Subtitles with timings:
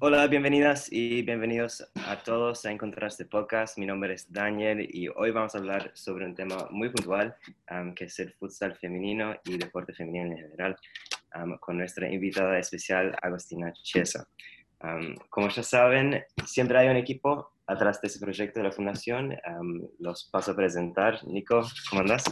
[0.00, 3.78] Hola, bienvenidas y bienvenidos a todos a encontrar este podcast.
[3.78, 7.34] Mi nombre es Daniel y hoy vamos a hablar sobre un tema muy puntual,
[7.68, 10.76] um, que es el futsal femenino y deporte femenino en general,
[11.34, 14.28] um, con nuestra invitada especial, Agostina Chiesa.
[14.84, 19.36] Um, como ya saben, siempre hay un equipo atrás de ese proyecto de la Fundación.
[19.98, 21.26] los paso a presentar.
[21.26, 22.24] Nico, ¿cómo andas?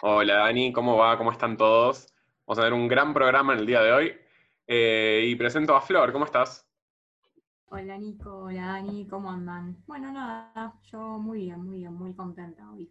[0.00, 1.18] Hola Dani, ¿cómo va?
[1.18, 2.06] ¿Cómo están todos?
[2.46, 4.14] Vamos a ver un gran programa en el día de hoy.
[4.66, 6.65] Eh, y presento a Flor, ¿cómo estás?
[7.68, 9.76] Hola Nico, hola Dani, ¿cómo andan?
[9.86, 12.88] Bueno, nada, yo muy bien, muy bien, muy contenta hoy.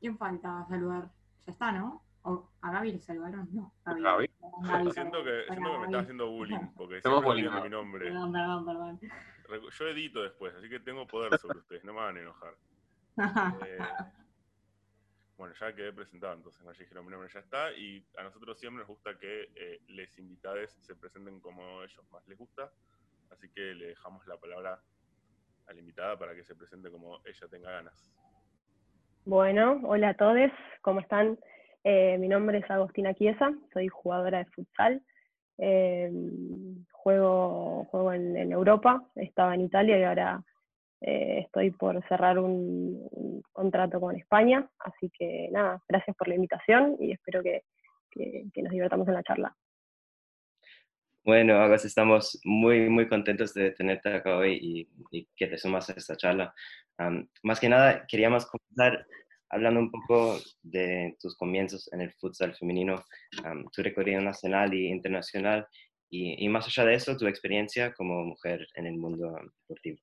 [0.00, 1.08] ¿Quién falta saludar?
[1.46, 2.02] Ya está, ¿no?
[2.22, 3.48] ¿O ¿A Gaby le saludaron?
[3.52, 4.02] No, Gaby.
[4.02, 4.90] Gaby.
[4.90, 7.48] siento que, siento que me está haciendo bullying, porque Estamos bullying.
[7.62, 8.06] mi nombre.
[8.06, 9.00] Perdón, perdón, perdón.
[9.70, 12.54] Yo edito después, así que tengo poder sobre ustedes, no me van a enojar.
[13.66, 13.78] Eh,
[15.36, 18.80] bueno, ya quedé presentado, entonces ya dijeron mi nombre ya está, y a nosotros siempre
[18.80, 22.72] nos gusta que eh, les invitades se presenten como ellos más les gusta.
[23.30, 24.80] Así que le dejamos la palabra
[25.66, 28.12] a la invitada para que se presente como ella tenga ganas.
[29.24, 31.38] Bueno, hola a todos, ¿cómo están?
[31.84, 35.02] Eh, mi nombre es Agostina Chiesa, soy jugadora de futsal.
[35.58, 36.10] Eh,
[36.92, 40.42] juego juego en, Europa, estaba en Italia y ahora
[41.00, 44.68] eh, estoy por cerrar un, contrato con España.
[44.78, 47.64] Así que nada, gracias por la invitación y espero que
[48.56, 49.54] nos divertamos en la charla.
[51.28, 55.92] Bueno, Agas, estamos muy, muy contentos de tenerte acá hoy y, que te sumas a
[55.92, 56.54] esta charla.
[57.42, 59.06] más que nada, queríamos comenzar
[59.50, 63.04] hablando un poco de tus comienzos en el futsal femenino,
[63.74, 65.66] tu recorrido nacional e internacional
[66.08, 69.38] y, más allá de eso, tu experiencia como mujer en el mundo
[69.68, 69.98] deportivo.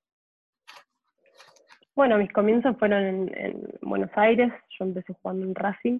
[1.95, 5.97] Bueno, mis comienzos fueron en, Buenos Aires, yo empecé jugando en Racing,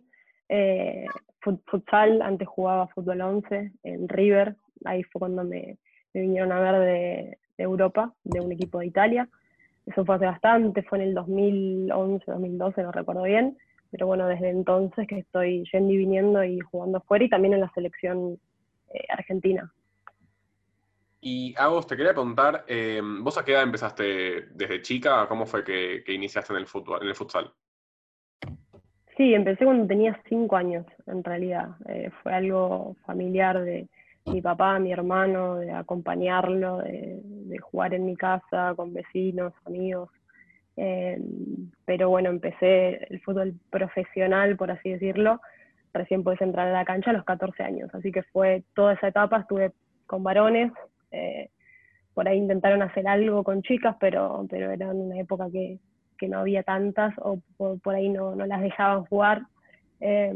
[0.50, 1.06] eh,
[1.66, 5.78] futsal, antes jugaba fútbol 11 en River, ahí fue cuando me,
[6.14, 9.30] vinieron a ver de, Europa, de un equipo de Italia.
[9.86, 13.58] Eso fue hace bastante, fue en el 2011, 2012, no recuerdo bien,
[13.92, 17.62] pero bueno, desde entonces que estoy yendo y viniendo y jugando afuera y también en
[17.62, 18.40] la selección
[18.94, 19.72] eh, argentina.
[21.22, 25.28] Y Agos, te quería preguntar, eh, ¿vos a qué edad empezaste desde chica?
[25.28, 27.52] ¿Cómo fue que, iniciaste en el, fútbol, en el futsal?
[29.18, 31.70] Sí, empecé cuando tenía cinco años, en realidad.
[31.88, 33.88] Eh, fue algo familiar de,
[34.26, 37.22] mi papá, mi hermano, de acompañarlo, de,
[37.59, 40.09] jugar en mi casa con vecinos, amigos.
[40.78, 41.20] Eh,
[41.86, 45.40] pero bueno, empecé el fútbol profesional, por así decirlo,
[45.94, 49.08] recién pude entrar a la cancha a los 14 años, así que fue toda esa
[49.08, 49.72] etapa, estuve
[50.06, 50.74] con varones,
[51.12, 51.50] eh,
[52.14, 55.80] por ahí intentaron hacer algo con chicas, pero, pero era una época que,
[56.22, 59.44] no había tantas o por, ahí no, no, las dejaban jugar.
[60.00, 60.34] Eh,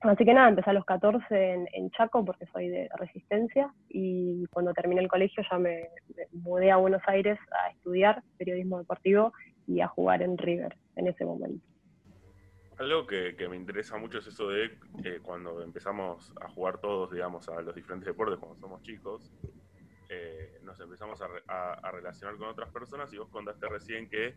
[0.00, 4.72] Así que nada, empecé a los 14 en, Chaco porque soy de Resistencia y cuando
[4.72, 5.88] terminé el colegio ya me,
[6.32, 9.32] mudé a Buenos Aires a estudiar periodismo deportivo
[9.66, 11.64] y a jugar en River en ese momento.
[12.78, 14.66] Algo que, me interesa mucho es eso de
[15.02, 19.32] eh, cuando empezamos a jugar todos, digamos, a los diferentes deportes cuando somos chicos,
[20.08, 24.34] eh, nos empezamos a, relacionar con otras personas y vos contaste recién que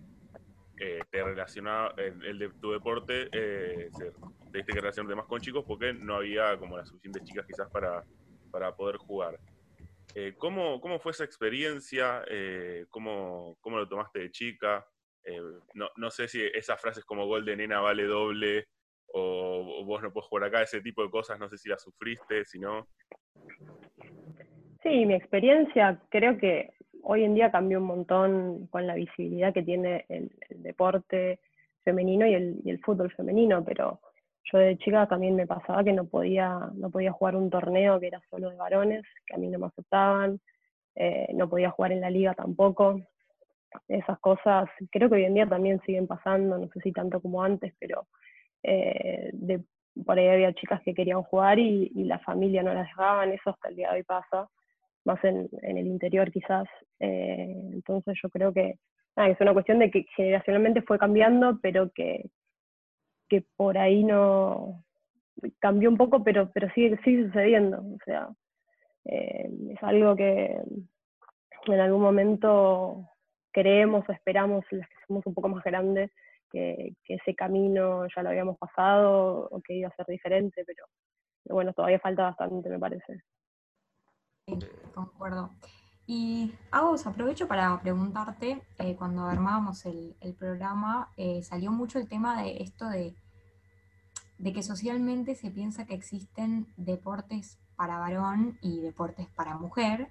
[0.78, 3.90] eh, te relacionaba, el, de tu deporte, eh,
[4.52, 7.70] te diste que relacionarte más con chicos porque no había como las suficientes chicas quizás
[7.70, 8.04] para,
[8.52, 9.40] para poder jugar.
[10.16, 12.26] Eh, ¿cómo, ¿cómo, fue esa experiencia?
[12.90, 14.86] ¿cómo, ¿cómo, lo tomaste de chica?
[15.74, 18.68] No, no, sé si esas frases como gol de nena vale doble
[19.14, 22.46] o, vos no puedes jugar acá, ese tipo de cosas, no sé si las sufriste,
[22.46, 22.88] si no.
[24.84, 29.62] Sí, mi experiencia creo que hoy en día cambió un montón con la visibilidad que
[29.62, 31.40] tiene el, deporte
[31.84, 34.00] femenino y el, fútbol femenino, pero
[34.52, 38.08] yo de chica también me pasaba que no podía, no podía jugar un torneo que
[38.08, 40.40] era solo de varones, que a mí no me aceptaban,
[40.96, 43.02] eh, no podía jugar en la liga tampoco.
[43.88, 47.44] Esas cosas creo que hoy en día también siguen pasando, no sé si tanto como
[47.44, 48.08] antes, pero
[48.64, 49.64] eh, de,
[50.06, 53.52] por ahí había chicas que querían jugar y, y la familia no las dejaban, eso
[53.52, 54.50] hasta el día de hoy pasa
[55.06, 56.68] más en, el interior quizás.
[57.00, 58.76] Eh, entonces yo creo que,
[59.18, 62.30] es una cuestión de que generacionalmente fue cambiando, pero que,
[63.28, 64.84] que por ahí no
[65.60, 67.80] cambió un poco, pero, pero sigue, sigue sucediendo.
[67.80, 68.30] O sea,
[69.06, 70.58] eh, es algo que
[71.68, 73.10] en algún momento
[73.52, 76.12] creemos o esperamos, las que somos un poco más grandes,
[76.52, 80.86] que, ese camino ya lo habíamos pasado o que iba a ser diferente, pero
[81.46, 83.22] bueno, todavía falta bastante, me parece
[85.08, 85.52] concuerdo.
[86.08, 92.42] Y os aprovecho para preguntarte, eh, cuando armábamos el, programa, eh, salió mucho el tema
[92.42, 93.16] de esto de,
[94.38, 100.10] de que socialmente se piensa que existen deportes para varón y deportes para mujer.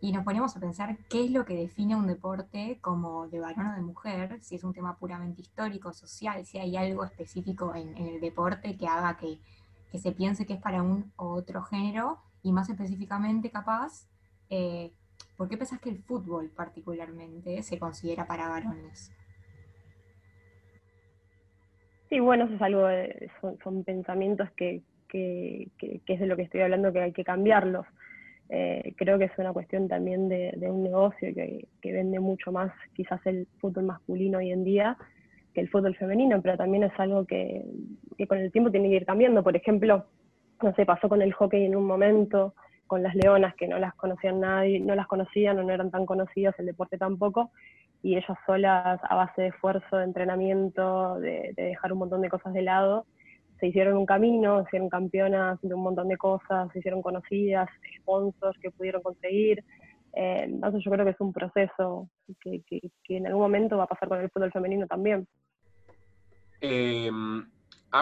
[0.00, 3.68] y nos ponemos a pensar qué es lo que define un deporte como de varón
[3.68, 7.96] o de mujer, si es un tema puramente histórico, social, si hay algo específico en,
[7.96, 9.40] el deporte que haga que,
[9.98, 14.06] se piense que es para un u otro género, y más específicamente capaz,
[14.56, 14.92] eh,
[15.36, 19.10] ¿por qué pensás que el fútbol particularmente se considera para varones?
[22.08, 22.86] Sí, bueno, eso es algo,
[23.64, 27.84] son, pensamientos que, es de lo que estoy hablando, que hay que cambiarlos.
[28.48, 33.20] Eh, creo que es una cuestión también de, un negocio que, vende mucho más quizás
[33.26, 34.96] el fútbol masculino hoy en día
[35.52, 37.64] que el fútbol femenino, pero también es algo que,
[38.28, 39.42] con el tiempo tiene que ir cambiando.
[39.42, 40.06] Por ejemplo,
[40.62, 42.54] no sé, pasó con el hockey en un momento,
[42.86, 46.06] con las leonas que no las conocían nadie, no las conocían o no eran tan
[46.06, 47.50] conocidas, el deporte tampoco,
[48.02, 52.52] y ellas solas a base de esfuerzo, de entrenamiento, de, dejar un montón de cosas
[52.52, 53.06] de lado,
[53.58, 57.68] se hicieron un camino, se hicieron campeonas de un montón de cosas, se hicieron conocidas,
[58.00, 59.64] sponsors que pudieron conseguir.
[60.12, 62.08] Eh, entonces yo creo que es un proceso
[62.40, 62.62] que,
[63.08, 65.26] en algún momento va a pasar con el fútbol femenino también.
[66.60, 67.10] Eh,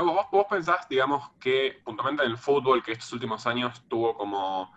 [0.00, 4.73] ¿vos, ¿vos, pensás, digamos, que puntualmente en el fútbol, que estos últimos años tuvo como,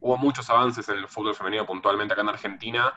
[0.00, 2.94] hubo muchos avances en el fútbol femenino puntualmente acá en Argentina,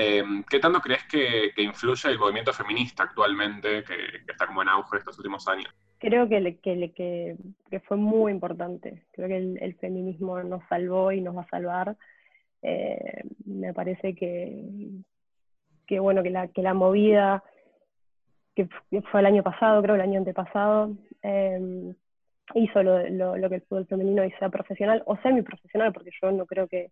[0.00, 3.96] eh, ¿Qué tanto crees que, influye el movimiento feminista actualmente, que,
[4.28, 5.74] está como en auge estos últimos años?
[5.98, 7.36] Creo que,
[7.84, 9.02] fue muy importante.
[9.10, 11.96] Creo que el, feminismo nos salvó y nos va a salvar.
[12.62, 14.68] Eh, me parece que,
[15.84, 17.42] que, bueno, que la, que la movida
[18.90, 21.94] que fue el año pasado, creo el año antepasado, eh,
[22.54, 26.46] hizo lo, lo, que el fútbol femenino y sea profesional o semi-profesional, porque yo no
[26.46, 26.90] creo que,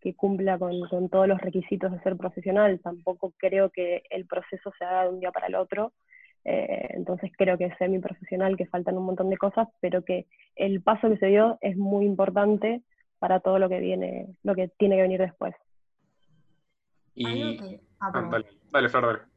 [0.00, 2.80] que cumpla con, con, todos los requisitos de ser profesional.
[2.80, 5.92] Tampoco creo que el proceso se haga de un día para el otro.
[6.44, 10.26] Eh, entonces creo que es semi-profesional, que faltan un montón de cosas, pero que
[10.56, 12.82] el paso que se dio es muy importante
[13.18, 15.54] para todo lo que viene, lo que tiene que venir después.
[17.14, 17.78] Y...
[18.00, 19.31] Ah, ah, dale, dale, Flor, dale.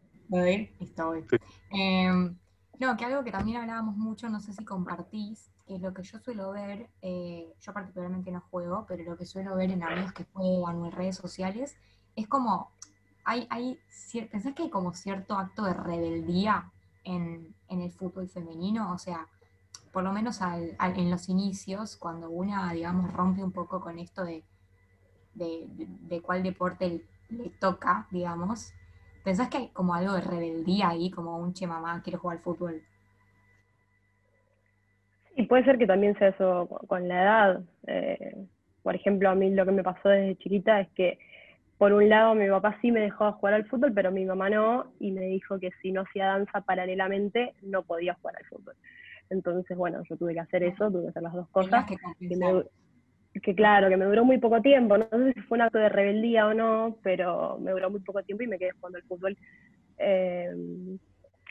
[1.71, 2.35] Em,
[2.79, 6.19] no, que algo que también hablábamos mucho, no sé si compartís, que lo que yo
[6.19, 10.25] suelo ver, eh, yo particularmente no juego, pero lo que suelo ver en amigos que
[10.25, 11.75] juegan o en redes sociales,
[12.15, 12.71] es como,
[13.23, 13.79] hay, hay
[14.31, 16.71] ¿pensás que hay como cierto acto de rebeldía
[17.03, 18.91] en, el fútbol femenino?
[18.93, 19.27] O sea,
[19.91, 24.43] por lo menos en los inicios, cuando una, digamos, rompe un poco con esto de,
[25.33, 28.73] de, cuál deporte le, toca, digamos,
[29.25, 32.43] ¿pensás que hay como algo de rebeldía ahí, como un che mamá, quiero jugar al
[32.43, 32.81] fútbol?
[35.35, 37.61] Y puede ser que también sea eso con la edad.
[37.87, 38.45] Eh,
[38.83, 41.17] por ejemplo, a mí lo que me pasó desde chiquita es que,
[41.79, 44.93] por un lado, mi papá sí me dejó jugar al fútbol, pero mi mamá no,
[44.99, 48.75] y me dijo que si no hacía danza paralelamente, no podía jugar al fútbol.
[49.31, 51.85] Entonces, bueno, yo tuve que hacer eso, tuve que hacer las dos cosas.
[51.85, 51.97] Que,
[53.55, 56.47] claro, que me duró muy poco tiempo, no sé si fue un acto de rebeldía
[56.47, 59.37] o no, pero me duró muy poco tiempo y me quedé jugando al fútbol.
[59.97, 60.51] Eh,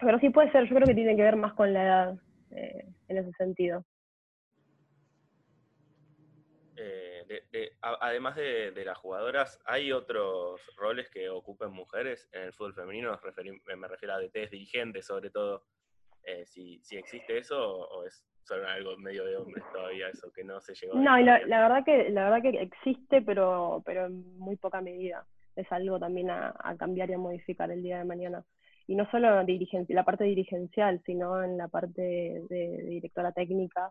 [0.00, 2.14] pero sí puede ser, yo creo que tiene que ver más con la edad.
[2.54, 3.84] Eh, en ese sentido.
[6.76, 13.18] Eh, además de, las jugadoras, ¿hay otros roles que ocupen mujeres en el fútbol femenino?
[13.76, 15.64] me refiero a DTs, dirigentes sobre todo.
[16.26, 20.60] Eh, si, existe eso o, es solo algo medio de hombres todavía eso que no
[20.60, 20.94] se llegó.
[20.94, 25.26] No, la, la, verdad que la verdad que existe, pero pero en muy poca medida.
[25.56, 28.44] Es algo también a cambiar y a modificar el día de mañana
[28.86, 29.42] y no solo
[29.88, 33.90] la parte dirigencial, sino en la parte de, directora técnica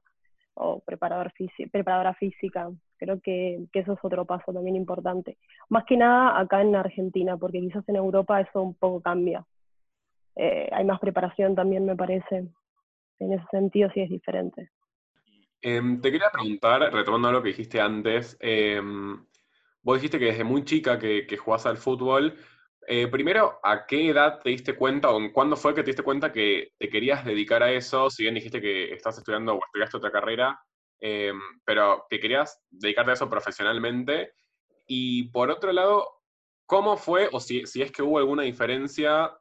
[0.56, 1.34] o preparador
[1.72, 2.70] preparadora física.
[2.98, 5.38] Creo que, eso es otro paso también importante.
[5.70, 9.44] Más que nada acá en Argentina, porque quizás en Europa eso un poco cambia.
[10.36, 12.48] Eh, hay más preparación también, me parece.
[13.20, 14.72] En ese sentido sí es diferente.
[15.62, 19.26] Em, te quería preguntar, retomando lo que dijiste antes, em,
[19.82, 22.38] vos dijiste que desde muy chica que, que jugás al fútbol,
[22.88, 26.32] eh, primero, ¿a qué edad te diste cuenta o cuándo fue que te diste cuenta
[26.32, 28.10] que te querías dedicar a eso?
[28.10, 30.60] Si bien dijiste que estás estudiando o estudiaste otra carrera,
[31.00, 34.34] em, pero que querías dedicarte a eso profesionalmente.
[34.86, 36.08] Y por otro lado,
[36.66, 39.32] ¿cómo fue, o si, es que hubo alguna diferencia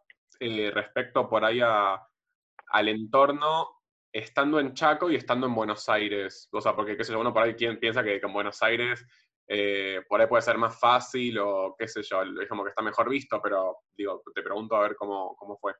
[0.42, 3.68] eh, respecto por ahí al entorno
[4.12, 6.48] estando en Chaco y estando en Buenos Aires?
[6.52, 9.06] O sea, porque qué sé yo, uno por ahí piensa que, que en Buenos Aires
[9.48, 12.82] eh, por ahí puede ser más fácil o qué sé yo, es como que está
[12.82, 15.72] mejor visto, pero digo, te pregunto a ver cómo, cómo fue.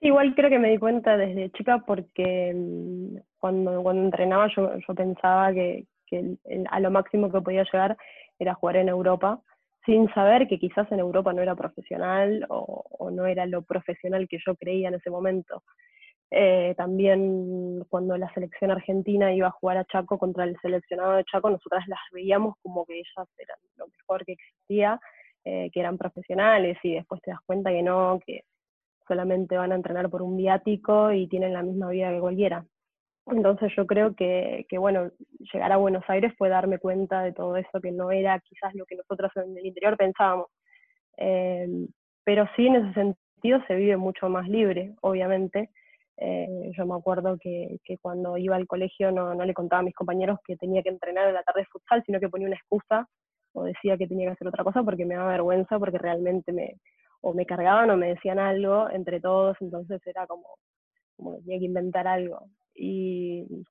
[0.00, 4.94] igual creo que me di cuenta desde chica porque mm, cuando, cuando entrenaba yo, yo
[4.94, 5.86] pensaba que
[6.70, 7.96] a lo máximo que podía llegar
[8.38, 9.42] era jugar en Europa,
[9.84, 14.38] sin saber que quizás en Europa no era profesional o, no era lo profesional que
[14.44, 15.62] yo creía en ese momento.
[16.30, 21.24] Eh, también cuando la selección argentina iba a jugar a Chaco contra el seleccionado de
[21.24, 24.98] Chaco, nosotras las veíamos como que ellas eran lo mejor que existía,
[25.44, 28.44] eh, que eran profesionales y después te das cuenta que no, que
[29.06, 32.64] solamente van a entrenar por un viático y tienen la misma vida que cualquiera.
[33.26, 35.10] Entonces yo creo que, que, bueno,
[35.52, 38.84] llegar a Buenos Aires fue darme cuenta de todo eso, que no era quizás lo
[38.84, 40.48] que nosotros en el interior pensábamos.
[41.16, 41.66] Eh,
[42.24, 45.70] pero sí, en ese sentido se vive mucho más libre, obviamente.
[46.16, 49.94] Eh, yo me acuerdo que, cuando iba al colegio no, no, le contaba a mis
[49.94, 53.08] compañeros que tenía que entrenar en la tarde de futsal, sino que ponía una excusa
[53.52, 56.80] o decía que tenía que hacer otra cosa porque me daba vergüenza, porque realmente me,
[57.20, 60.46] o me cargaban o me decían algo entre todos, entonces era como,
[61.16, 62.48] como que tenía que inventar algo.
[62.74, 63.64] Y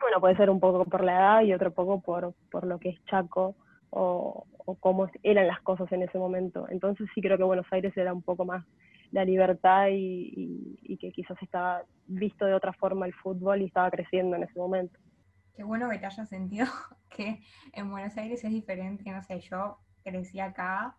[0.00, 2.90] bueno, puede ser un poco por la edad y otro poco por, por lo que
[2.90, 3.56] es Chaco
[3.90, 4.46] o,
[4.80, 6.66] cómo eran las cosas en ese momento.
[6.68, 8.64] Entonces sí creo que Buenos Aires era un poco más
[9.12, 13.90] la libertad y, y, que quizás estaba visto de otra forma el fútbol y estaba
[13.90, 14.98] creciendo en ese momento.
[15.54, 16.66] Qué bueno que te hayas sentido
[17.08, 17.40] que
[17.72, 20.94] en Buenos Aires es diferente, no sé, yo crecí acá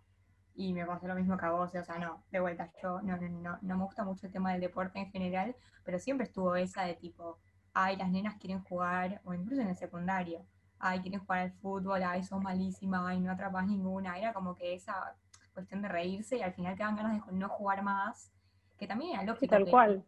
[0.56, 3.16] y me pasó lo mismo que a vos, o sea, no, de vuelta, yo no,
[3.18, 6.84] no, no, me gusta mucho el tema del deporte en general, pero siempre estuvo esa
[6.84, 7.38] de tipo,
[7.74, 10.46] ay, las nenas quieren jugar, o incluso en el secundario,
[10.80, 14.74] ay, quieren jugar al fútbol, ay, son malísimas, ay, no atrapas ninguna, era como que
[14.74, 15.16] esa
[15.54, 18.32] cuestión de reírse y al final te dan ganas de no jugar más,
[18.78, 19.52] que también era lógico.
[19.52, 20.06] Tal cual.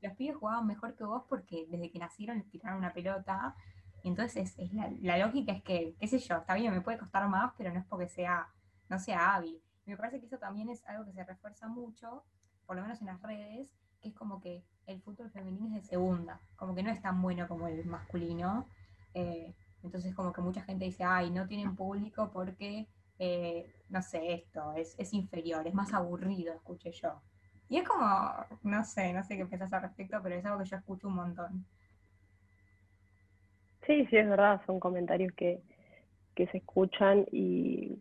[0.00, 3.54] Los pibes jugaban mejor que vos porque desde que nacieron les tiraron una pelota,
[4.02, 6.98] y entonces es, la, la lógica es que, qué sé yo, está bien, me puede
[6.98, 8.48] costar más, pero no es porque sea,
[8.88, 12.24] no sea hábil me parece que eso también es algo que se refuerza mucho,
[12.66, 15.88] por lo menos en las redes, que es como que el fútbol femenino es de
[15.88, 18.66] segunda, como que no es tan bueno como el masculino.
[19.14, 22.86] Eh, entonces como que mucha gente dice, ay, no tienen público porque,
[23.18, 27.20] eh, no sé, esto es, es, inferior, es más aburrido, escuché yo.
[27.68, 28.06] Y es como,
[28.62, 31.14] no sé, no sé qué pensás al respecto, pero es algo que yo escucho un
[31.14, 31.64] montón.
[33.86, 35.60] Sí, sí, es verdad, son comentarios que,
[36.34, 37.98] que se escuchan y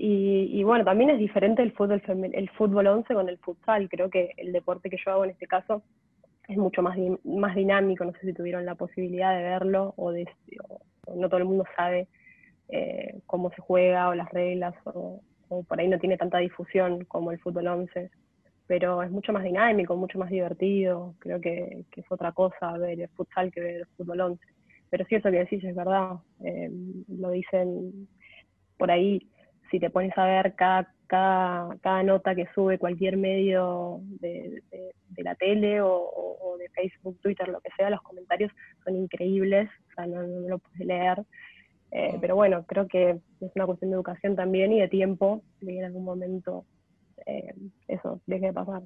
[0.00, 2.00] y, bueno, también es diferente el fútbol,
[2.32, 3.88] el fútbol 11 con el futsal.
[3.88, 5.82] Creo que el deporte que yo hago en este caso
[6.46, 8.04] es mucho más, más dinámico.
[8.04, 10.28] No sé si tuvieron la posibilidad de verlo o, de,
[11.16, 12.06] no todo el mundo sabe
[12.68, 15.20] eh, cómo se juega o las reglas o,
[15.66, 18.08] por ahí no tiene tanta difusión como el fútbol 11.
[18.68, 21.16] Pero es mucho más dinámico, mucho más divertido.
[21.18, 24.46] Creo que, que es otra cosa ver el futsal que ver el fútbol 11.
[24.90, 26.18] Pero sí, eso que decís es verdad.
[26.44, 26.70] Eh,
[27.08, 28.06] lo dicen
[28.76, 29.26] por ahí
[29.70, 34.62] si te pones a ver cada, cada, nota que sube cualquier medio de,
[35.16, 38.52] la tele o, de Facebook, Twitter, lo que sea, los comentarios
[38.84, 41.24] son increíbles, o sea, no, lo puedes leer.
[41.90, 45.72] Eh, pero bueno, creo que es una cuestión de educación también y de tiempo, de
[45.72, 46.64] que en algún momento
[47.26, 47.54] eh,
[47.88, 48.82] eso deje de pasar.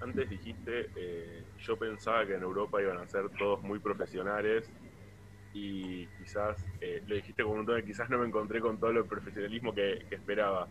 [0.00, 4.70] Antes dijiste, eh, yo pensaba que en Europa iban a ser todos muy profesionales
[5.58, 9.06] y quizás, eh, lo dijiste con un tono, quizás no me encontré con todo el
[9.06, 10.68] profesionalismo que, esperaba.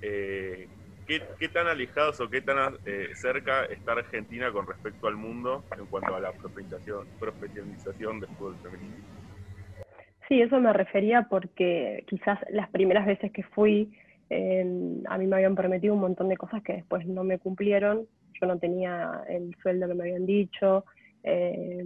[0.00, 0.68] Eh,
[1.06, 5.86] ¿qué, tan alejados o qué tan eh, cerca está Argentina con respecto al mundo en
[5.86, 8.96] cuanto a la profesionalización, profesionalización del fútbol femenino?
[10.28, 13.92] Sí, eso me refería porque quizás las primeras veces que fui,
[14.30, 18.06] a mí me habían prometido un montón de cosas que después no me cumplieron.
[18.40, 20.84] Yo no tenía el sueldo que me habían dicho,
[21.24, 21.84] eh,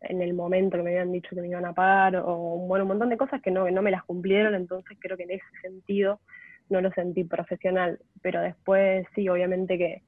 [0.00, 2.88] en el momento que me habían dicho que me iban a pagar, o bueno, un
[2.88, 6.20] montón de cosas que no, no me las cumplieron, entonces creo que en ese sentido
[6.68, 10.02] no lo sentí profesional, pero después sí, obviamente que,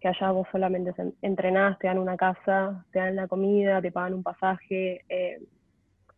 [0.00, 0.92] que allá vos solamente
[1.22, 5.38] entrenás, te dan una casa, te dan la comida, te pagan un pasaje, eh,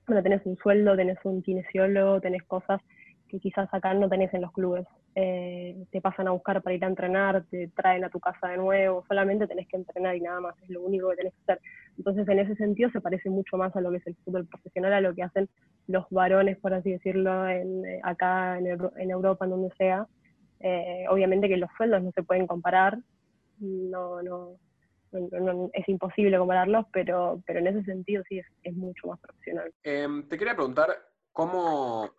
[0.06, 2.80] bueno, tenés un sueldo, tenés un kinesiólogo, tenés cosas
[3.28, 4.86] que quizás acá no tenés en los clubes.
[5.16, 8.56] Eh, te pasan a buscar para ir a entrenar, te traen a tu casa de
[8.56, 11.60] nuevo, solamente tenés que entrenar y nada más, es lo único que tenés que hacer.
[11.96, 14.92] Entonces, en ese sentido, se parece mucho más a lo que es el fútbol profesional,
[14.92, 15.48] a lo que hacen
[15.86, 18.66] los varones, por así decirlo, en, eh, acá en,
[19.10, 20.06] Europa, en donde sea.
[20.58, 22.98] Eh, obviamente que los sueldos no se pueden comparar,
[23.60, 24.56] no, no,
[25.72, 29.72] es imposible compararlos, pero, pero en ese sentido sí es, es mucho más profesional.
[29.84, 30.90] Em, te quería preguntar,
[31.32, 32.10] ¿cómo,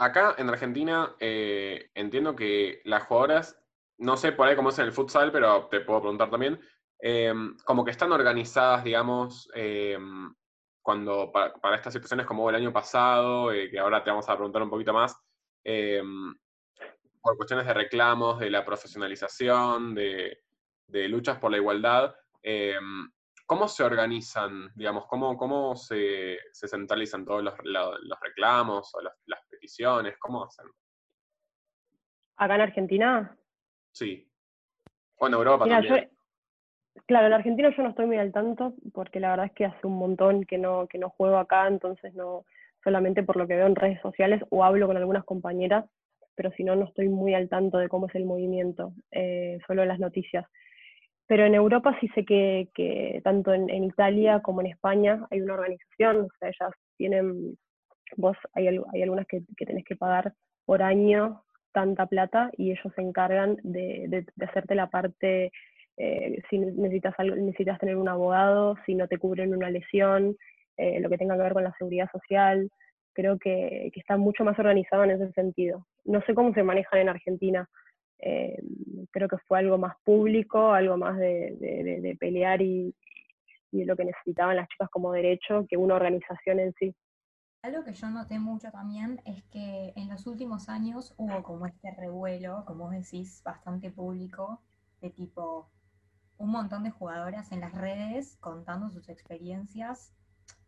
[0.00, 3.60] Acá en Argentina eh, entiendo que las jugadoras,
[3.98, 6.60] no sé por ahí cómo es en el futsal, pero te puedo preguntar también,
[7.00, 9.98] eh, como que están organizadas, digamos, eh,
[10.82, 14.70] cuando para, estas situaciones como el año pasado, que ahora te vamos a preguntar un
[14.70, 15.16] poquito más,
[17.20, 20.38] por cuestiones de reclamos, de la profesionalización, de,
[21.08, 22.14] luchas por la igualdad.
[23.44, 27.54] ¿Cómo se organizan, digamos, cómo, cómo se, centralizan todos los,
[28.20, 29.47] reclamos o las
[30.18, 30.66] ¿Cómo hacen?
[32.36, 33.36] ¿Acá en Argentina?
[33.92, 34.30] Sí.
[35.16, 36.10] O en Europa también.
[37.06, 39.86] claro, en Argentina yo no estoy muy al tanto, porque la verdad es que hace
[39.86, 42.44] un montón que no, que no juego acá, entonces no,
[42.84, 45.84] solamente por lo que veo en redes sociales o hablo con algunas compañeras,
[46.34, 49.84] pero si no, no estoy muy al tanto de cómo es el movimiento, eh, solo
[49.84, 50.46] las noticias.
[51.26, 55.54] Pero en Europa sí sé que, que tanto en, Italia como en España hay una
[55.54, 57.58] organización, o sea, ellas tienen,
[58.16, 60.32] vos hay, hay algunas que, que tenés que pagar
[60.64, 65.52] por año tanta plata y ellos se encargan de, de, hacerte la parte,
[65.96, 70.36] eh, si necesitas, algo, necesitas tener un abogado, si no te cubren una lesión,
[70.76, 72.70] eh, lo que tenga que ver con la seguridad social.
[73.12, 75.86] Creo que, que, está mucho más organizado en ese sentido.
[76.04, 77.68] No sé cómo se manejan en Argentina.
[78.20, 78.58] Eh,
[79.10, 82.94] creo que fue algo más público, algo más de, de, de pelear y,
[83.72, 86.94] y lo que necesitaban las chicas como derecho que una organización en sí.
[87.68, 91.90] Algo que yo noté mucho también es que en los últimos años hubo como este
[91.90, 94.62] revuelo, como vos decís, bastante público,
[95.02, 95.68] de tipo
[96.38, 100.14] un montón de jugadoras en las redes contando sus experiencias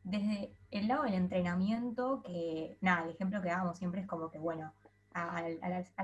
[0.04, 4.38] desde el lado del entrenamiento, que nada, el ejemplo que damos siempre es como que,
[4.38, 4.74] bueno,
[5.14, 5.40] a,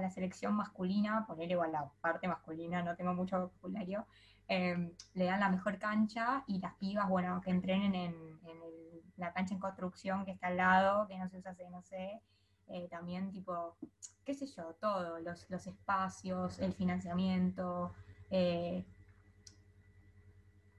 [0.00, 4.06] la, selección masculina, poner igual la parte masculina, no tengo mucho vocabulario,
[4.48, 8.14] em, le dan la mejor cancha y las pibas, bueno, que entrenen en,
[8.46, 11.68] en el la cancha en construcción que está al lado, que no se usa hace,
[11.70, 12.20] no sé,
[12.68, 13.76] eh, también tipo,
[14.24, 17.92] qué sé yo, todo, los, los espacios, el financiamiento.
[18.30, 18.84] Eh,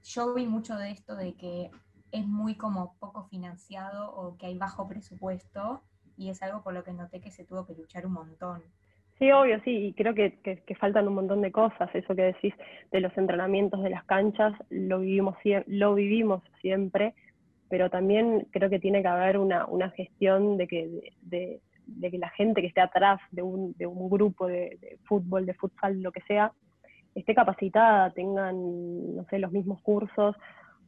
[0.02, 1.70] yo vi mucho de esto de que
[2.12, 5.82] es muy como poco financiado o que hay bajo presupuesto
[6.16, 8.62] y es algo por lo que noté que se tuvo que luchar un montón.
[9.18, 11.90] Sí, obvio, sí, y creo que, que, faltan un montón de cosas.
[11.92, 12.54] Eso que decís
[12.92, 17.14] de los entrenamientos de las canchas, lo vivimos, lo vivimos siempre,
[17.68, 21.60] pero también creo que tiene que haber una, una gestión de que, de,
[22.00, 25.54] que la gente que esté atrás de un, de un grupo de, de, fútbol, de
[25.54, 26.52] futsal, lo que sea,
[27.14, 30.36] esté capacitada, tengan, no sé, los mismos cursos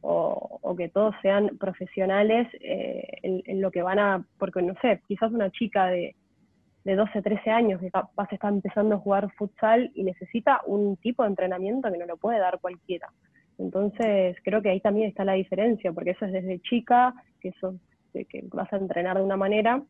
[0.01, 4.73] o, o que todos sean profesionales eh, en, en, lo que van a, porque no
[4.81, 6.15] sé, quizás una chica de,
[6.83, 11.23] de 12, 13 años que capaz está empezando a jugar futsal y necesita un tipo
[11.23, 13.09] de entrenamiento que no lo puede dar cualquiera.
[13.61, 17.75] Entonces, creo que ahí también está la diferencia, porque eso es desde chica, que, eso,
[18.13, 19.83] que vas a entrenar de una manera,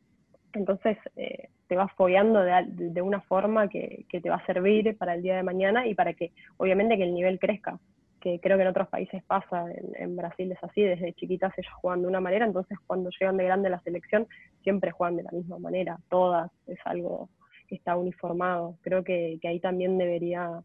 [0.54, 4.98] entonces eh, te vas fogueando de, de, una forma que, que, te va a servir
[4.98, 7.80] para el día de mañana y para que, obviamente, que el nivel crezca,
[8.20, 11.74] que creo que en otros países pasa, en, en Brasil es así, desde chiquitas ellas
[11.76, 14.28] juegan de una manera, entonces cuando llegan de grande a la selección
[14.64, 17.30] siempre juegan de la misma manera, todas, es algo
[17.68, 18.76] que está uniformado.
[18.82, 20.62] Creo que, que ahí también debería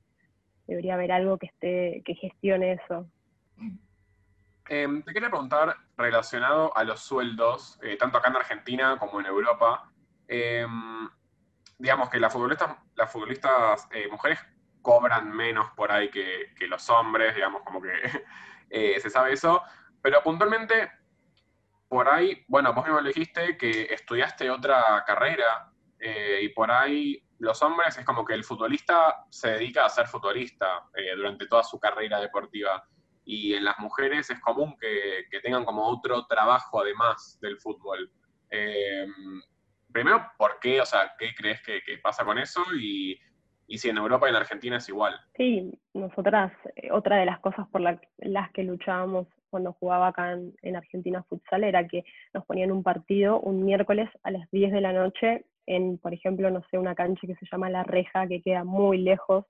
[0.67, 3.07] debería haber algo que esté, que gestione eso.
[4.69, 9.27] Eh, te quería preguntar, relacionado a los sueldos, eh, tanto acá en Argentina como en
[9.27, 9.91] Europa,
[10.29, 10.67] eh,
[11.79, 14.39] digamos que las futbolistas, las futbolistas eh, mujeres
[14.83, 17.91] cobran menos por ahí que, que, los hombres, digamos, como que
[18.71, 19.63] eh, se sabe eso,
[20.01, 20.91] pero puntualmente,
[21.89, 27.63] por ahí, bueno, vos mismo dijiste que estudiaste otra carrera eh, y por ahí los
[27.63, 31.79] hombres es como que el futbolista se dedica a ser futbolista eh, durante toda su
[31.79, 32.85] carrera deportiva.
[33.25, 38.11] Y en las mujeres es común que, que tengan como otro trabajo además del fútbol.
[38.51, 39.07] Eh,
[39.93, 40.81] primero, ¿por qué?
[40.81, 42.63] O sea, ¿qué crees que, que pasa con eso?
[42.79, 43.19] Y,
[43.67, 45.19] y, si en Europa y en Argentina es igual.
[45.37, 50.33] Sí, nosotras, eh, otra de las cosas por la, las que luchábamos cuando jugaba acá
[50.33, 54.73] en, en Argentina futsal era que nos ponían un partido un miércoles a las 10
[54.73, 58.27] de la noche en, por ejemplo, no sé, una cancha que se llama La Reja,
[58.27, 59.45] que queda muy lejos,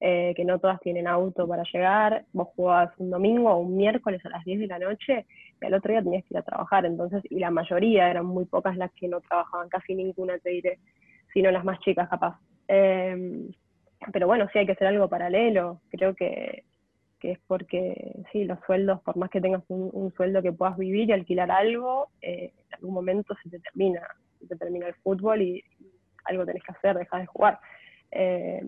[0.00, 4.24] eh, que no todas tienen auto para llegar, vos jugabas un domingo o un miércoles
[4.24, 5.26] a las 10 de la noche
[5.60, 8.44] y al otro día tenías que ir a trabajar, entonces, y la mayoría, eran muy
[8.44, 10.78] pocas las que no trabajaban, casi ninguna te diré,
[11.32, 12.38] sino las más chicas capaz.
[12.68, 13.48] Eh,
[14.12, 16.62] pero bueno, sí hay que hacer algo paralelo, creo que,
[17.18, 20.76] que es porque, sí, los sueldos, por más que tengas un, un sueldo que puedas
[20.76, 24.06] vivir y alquilar algo, eh, en algún momento se te termina
[24.46, 25.64] se termina el fútbol y
[26.24, 27.58] algo tenés que hacer, dejas de jugar.
[28.10, 28.62] Eh,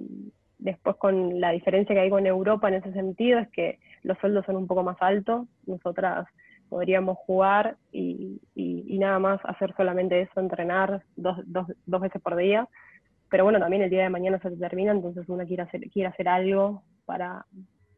[0.59, 4.45] después con la diferencia que hay con Europa en ese sentido es que los sueldos
[4.47, 6.27] son un poco más altos, nosotras
[6.69, 8.41] podríamos jugar y,
[8.87, 12.69] nada más hacer solamente eso, entrenar dos, dos, dos, veces por día,
[13.31, 16.29] pero bueno, también el día de mañana se termina, entonces uno quiere hacer, quiere hacer
[16.29, 17.47] algo para,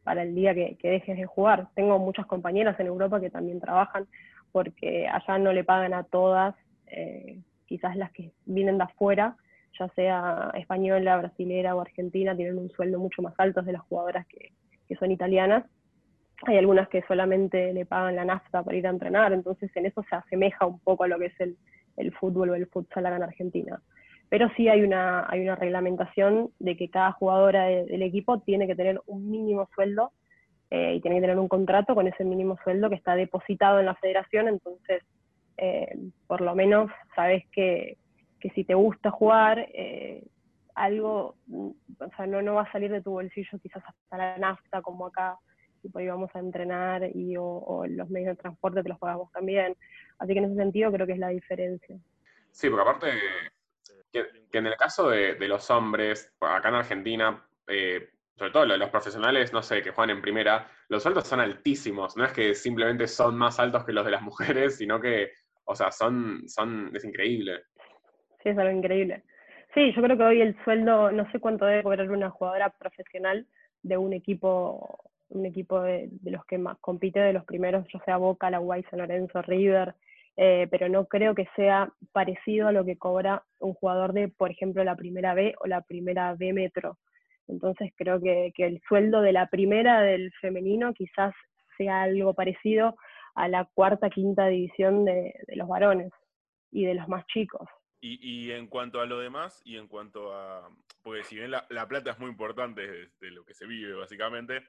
[0.03, 1.67] para el día que, que dejes de jugar.
[1.75, 4.07] Tengo muchas compañeras en Europa que también trabajan
[4.53, 6.55] porque allá no le pagan a todas
[6.87, 9.35] eh, quizás las que vienen de afuera,
[9.79, 14.25] ya sea española, brasilera o argentina, tienen un sueldo mucho más alto de las jugadoras
[14.27, 14.51] que,
[14.99, 15.65] son italianas.
[16.43, 20.03] Hay algunas que solamente le pagan la nafta para ir a entrenar, entonces en eso
[20.07, 21.57] se asemeja un poco a lo que es el,
[22.19, 23.81] fútbol o el futsal acá en Argentina.
[24.29, 28.75] pero sí hay una, hay una reglamentación de que cada jugadora del equipo tiene que
[28.75, 30.11] tener un mínimo sueldo
[30.69, 33.87] eh, y tiene que tener un contrato con ese mínimo sueldo que está depositado en
[33.87, 35.01] la federación, entonces
[35.57, 35.95] eh,
[36.27, 37.97] por lo menos sabes que,
[38.39, 40.23] que, si te gusta jugar, eh,
[40.75, 41.75] algo, o
[42.17, 45.37] sea, no, no va a salir de tu bolsillo quizás hasta la nafta como acá,
[45.81, 49.75] tipo íbamos a entrenar y o, los medios de transporte te los pagamos también.
[50.17, 51.97] Así que en ese sentido creo que es la diferencia.
[52.51, 53.11] Sí, porque aparte,
[54.11, 59.53] que, en el caso de, los hombres, acá en Argentina, eh, sobre todo los profesionales,
[59.53, 62.15] no sé, que juegan en primera, los sueldos son altísimos.
[62.17, 65.33] No es que simplemente son más altos que los de las mujeres, sino que,
[65.65, 67.61] o sea, son, son, es increíble.
[68.41, 69.23] Sí, es algo increíble.
[69.73, 73.47] Sí, yo creo que hoy el sueldo, no sé cuánto debe cobrar una jugadora profesional
[73.81, 74.99] de un equipo,
[75.29, 78.83] un equipo de, los que más compite, de los primeros, yo sea Boca, La Guay,
[78.83, 79.95] San Lorenzo, River,
[80.37, 84.51] eh, pero no creo que sea parecido a lo que cobra un jugador de, por
[84.51, 86.97] ejemplo, la primera B o la primera B Metro.
[87.47, 91.33] Entonces creo que, que el sueldo de la primera del femenino quizás
[91.77, 92.95] sea algo parecido
[93.35, 96.11] a la cuarta, quinta división de, los varones
[96.71, 97.67] y de los más chicos.
[98.05, 100.69] Y, en cuanto a lo demás, y en cuanto a.
[101.01, 102.81] Porque si bien la, plata es muy importante
[103.21, 104.61] de, lo que se vive, básicamente,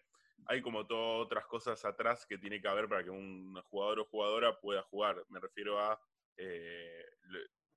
[0.46, 4.04] hay como todas otras cosas atrás que tiene que haber para que un jugador o
[4.04, 5.16] jugadora pueda jugar.
[5.30, 6.00] Me refiero a
[6.36, 7.04] eh,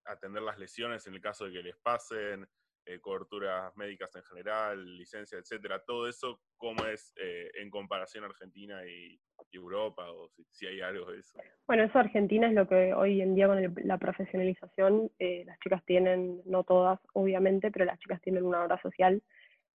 [0.06, 2.48] atender las lesiones en el caso de que les pasen,
[2.86, 8.82] eh, coberturas médicas en general, licencia, etcétera, todo eso, ¿cómo es eh, en comparación Argentina
[8.86, 9.20] y,
[9.52, 11.40] Europa, o si, hay algo de eso?
[11.66, 15.84] Bueno, eso Argentina es lo que hoy en día con la profesionalización, eh, las chicas
[15.86, 19.22] tienen, no todas, obviamente, pero las chicas tienen una obra social,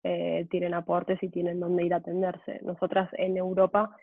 [0.03, 2.59] tienen aportes y tienen dónde ir a atenderse.
[2.63, 3.95] Nosotras en Europa,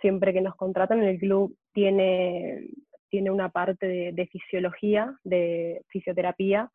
[0.00, 2.70] siempre que nos contratan, el club tiene,
[3.08, 6.72] tiene una parte de fisiología, de fisioterapia,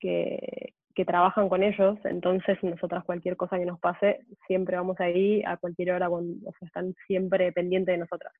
[0.00, 5.42] que, que trabajan con ellos, entonces nosotras cualquier cosa que nos pase, siempre vamos ahí
[5.44, 8.32] a cualquier hora, o sea, están siempre pendientes de nosotras.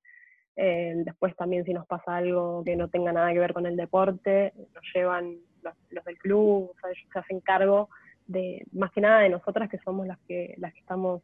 [0.57, 3.77] Eh, después también si nos pasa algo que no tenga nada que ver con el
[3.77, 7.89] deporte, nos llevan los, del club, o sea, ellos se hacen cargo
[8.27, 11.23] de, más que nada de nosotras que somos las que, las que estamos,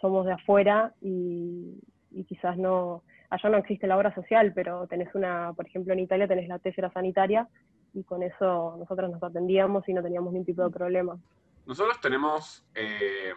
[0.00, 5.14] somos de afuera y, y quizás no, allá no existe la obra social, pero tenés
[5.14, 7.48] una, por ejemplo en Italia tenés la tésera sanitaria,
[7.94, 11.16] y con eso nosotros nos atendíamos y no teníamos ningún tipo de problema.
[11.66, 13.32] Nosotros tenemos eh,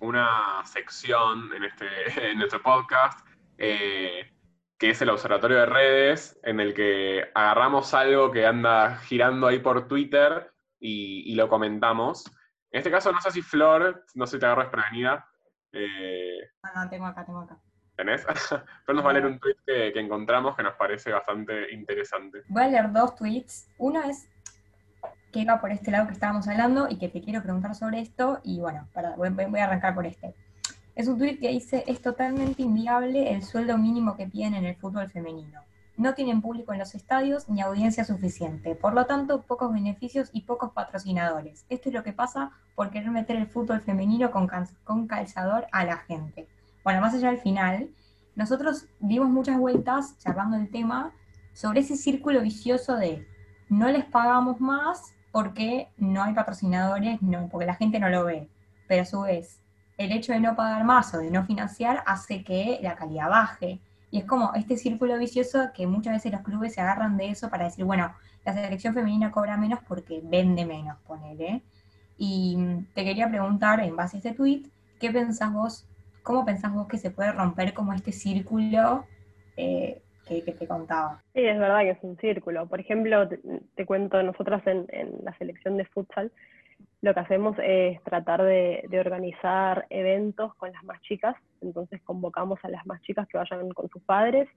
[0.00, 1.86] una sección en, este,
[2.30, 3.26] en nuestro podcast
[3.58, 4.30] eh,
[4.78, 9.58] que es el Observatorio de Redes, en el que agarramos algo que anda girando ahí
[9.58, 12.26] por Twitter y, lo comentamos.
[12.70, 15.26] En este caso, no sé si Flor, no sé si te agarro desprevenida.
[15.72, 17.58] Eh, no, no, tengo acá, tengo acá.
[17.96, 18.26] ¿Tenés?
[18.86, 22.42] Pero nos va a leer un tweet que, encontramos que nos parece bastante interesante.
[22.48, 23.68] Voy a leer dos tweets.
[23.78, 24.28] Uno es
[25.32, 28.40] que va por este lado que estábamos hablando y que te quiero preguntar sobre esto.
[28.44, 30.34] Y bueno, para, voy, a arrancar por este.
[30.94, 34.76] Es un tweet que dice, es totalmente inviable el sueldo mínimo que piden en el
[34.76, 35.60] fútbol femenino.
[35.96, 40.42] No tienen público en los estadios ni audiencia suficiente, por lo tanto pocos beneficios y
[40.42, 41.64] pocos patrocinadores.
[41.70, 44.46] Esto es lo que pasa por querer meter el fútbol femenino con,
[44.84, 46.46] con calzador a la gente.
[46.86, 47.90] Bueno, más allá del final,
[48.36, 51.10] nosotros dimos muchas vueltas charlando el tema
[51.52, 53.26] sobre ese círculo vicioso de
[53.68, 58.48] no les pagamos más porque no hay patrocinadores, no, porque la gente no lo ve.
[58.86, 59.58] Pero a su vez,
[59.98, 63.80] el hecho de no pagar más o de no financiar hace que la calidad baje.
[64.12, 67.50] Y es como este círculo vicioso que muchas veces los clubes se agarran de eso
[67.50, 71.64] para decir, bueno, la selección femenina cobra menos porque vende menos, ponele.
[72.16, 72.56] Y
[72.94, 74.70] te quería preguntar, en base a este tweet,
[75.00, 75.84] ¿qué pensás vos
[76.26, 79.04] ¿Cómo pensás vos que se puede romper como este círculo
[79.56, 81.22] eh, que, te contaba?
[81.32, 82.66] Sí, es verdad que es un círculo.
[82.66, 84.88] Por ejemplo, te, cuento, nosotras en,
[85.22, 86.32] la selección de futsal,
[87.00, 92.70] lo que hacemos es tratar de, organizar eventos con las más chicas, entonces convocamos a
[92.70, 94.48] las más chicas que vayan con sus padres,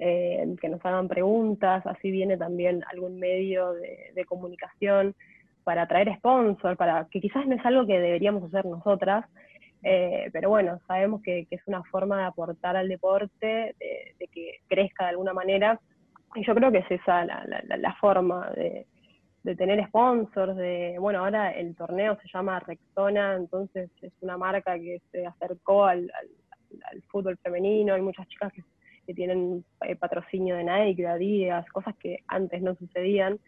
[0.00, 5.14] eh, que nos hagan preguntas, así viene también algún medio de, comunicación
[5.64, 9.24] para traer sponsor, para que quizás no es algo que deberíamos hacer nosotras,
[9.86, 15.04] eh, pero bueno, sabemos que, es una forma de aportar al deporte, de, que crezca
[15.04, 15.78] de alguna manera,
[16.34, 18.86] y yo creo que es esa la, forma de,
[19.56, 25.02] tener sponsors, de, bueno, ahora el torneo se llama Rexona, entonces es una marca que
[25.12, 26.10] se acercó al,
[27.08, 28.64] fútbol femenino, hay muchas chicas que,
[29.14, 33.38] tienen eh, patrocinio de Nike, de Adidas, cosas que antes no sucedían,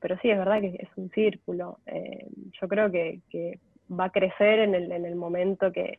[0.00, 1.78] pero sí, es verdad que es un círculo.
[1.86, 2.26] Eh,
[2.60, 5.98] yo creo que, que va a crecer en el, en el momento que,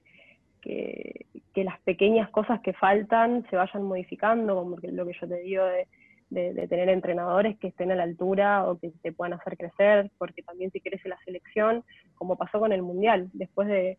[0.61, 5.65] que, las pequeñas cosas que faltan se vayan modificando, como lo que yo te digo
[5.65, 5.87] de,
[6.29, 10.43] de, tener entrenadores que estén a la altura o que te puedan hacer crecer, porque
[10.43, 11.83] también si querés la selección,
[12.15, 13.97] como pasó con el Mundial, después de,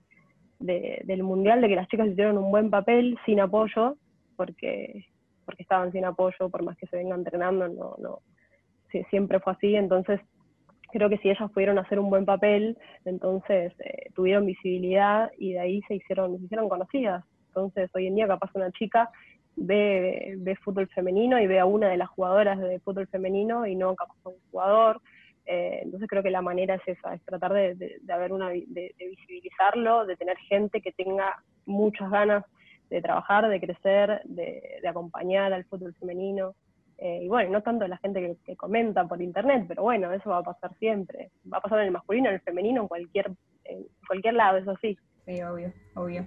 [0.60, 3.96] del Mundial, de que las chicas hicieron un buen papel sin apoyo,
[4.36, 5.06] porque,
[5.44, 8.20] porque estaban sin apoyo, por más que se vengan entrenando, no, no,
[9.10, 10.20] siempre fue así, entonces
[10.90, 15.60] creo que si ellas pudieron hacer un buen papel, entonces eh, tuvieron visibilidad y de
[15.60, 17.24] ahí se hicieron, se hicieron conocidas.
[17.48, 19.10] Entonces hoy en día capaz una chica
[19.56, 23.74] ve, ve fútbol femenino y ve a una de las jugadoras de fútbol femenino y
[23.74, 25.00] no capaz un jugador.
[25.46, 28.94] Eh, entonces creo que la manera es esa, es tratar de, de, haber una, de,
[28.98, 32.44] visibilizarlo, de tener gente que tenga muchas ganas
[32.90, 36.54] de trabajar, de crecer, de, acompañar al fútbol femenino.
[36.98, 40.38] Eh, y bueno, no tanto la gente que, comenta por internet, pero bueno, eso va
[40.38, 41.30] a pasar siempre.
[41.50, 43.32] Va a pasar en el masculino, en el femenino, en cualquier,
[43.64, 44.98] en cualquier lado, eso sí.
[45.24, 46.26] Sí, obvio, obvio.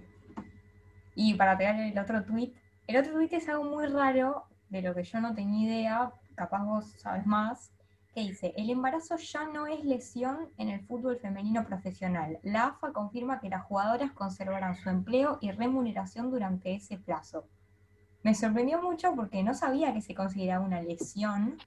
[1.15, 2.53] Y para pegar el otro tweet,
[2.87, 6.63] el otro tweet es algo muy raro, de lo que yo no tenía idea, capaz
[6.63, 7.73] vos sabes más,
[8.13, 12.39] que dice, el embarazo ya no es lesión en el fútbol femenino profesional.
[12.43, 17.45] La AFA confirma que las jugadoras conservarán su empleo y remuneración durante ese plazo.
[18.23, 21.57] Me sorprendió mucho porque no sabía que se consideraba una lesión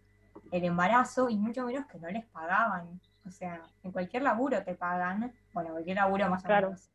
[0.52, 3.00] el embarazo y mucho menos que no les pagaban.
[3.26, 6.90] O sea, en cualquier laburo te pagan, bueno, cualquier laburo más o menos.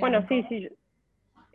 [0.00, 0.68] Bueno, sí, sí,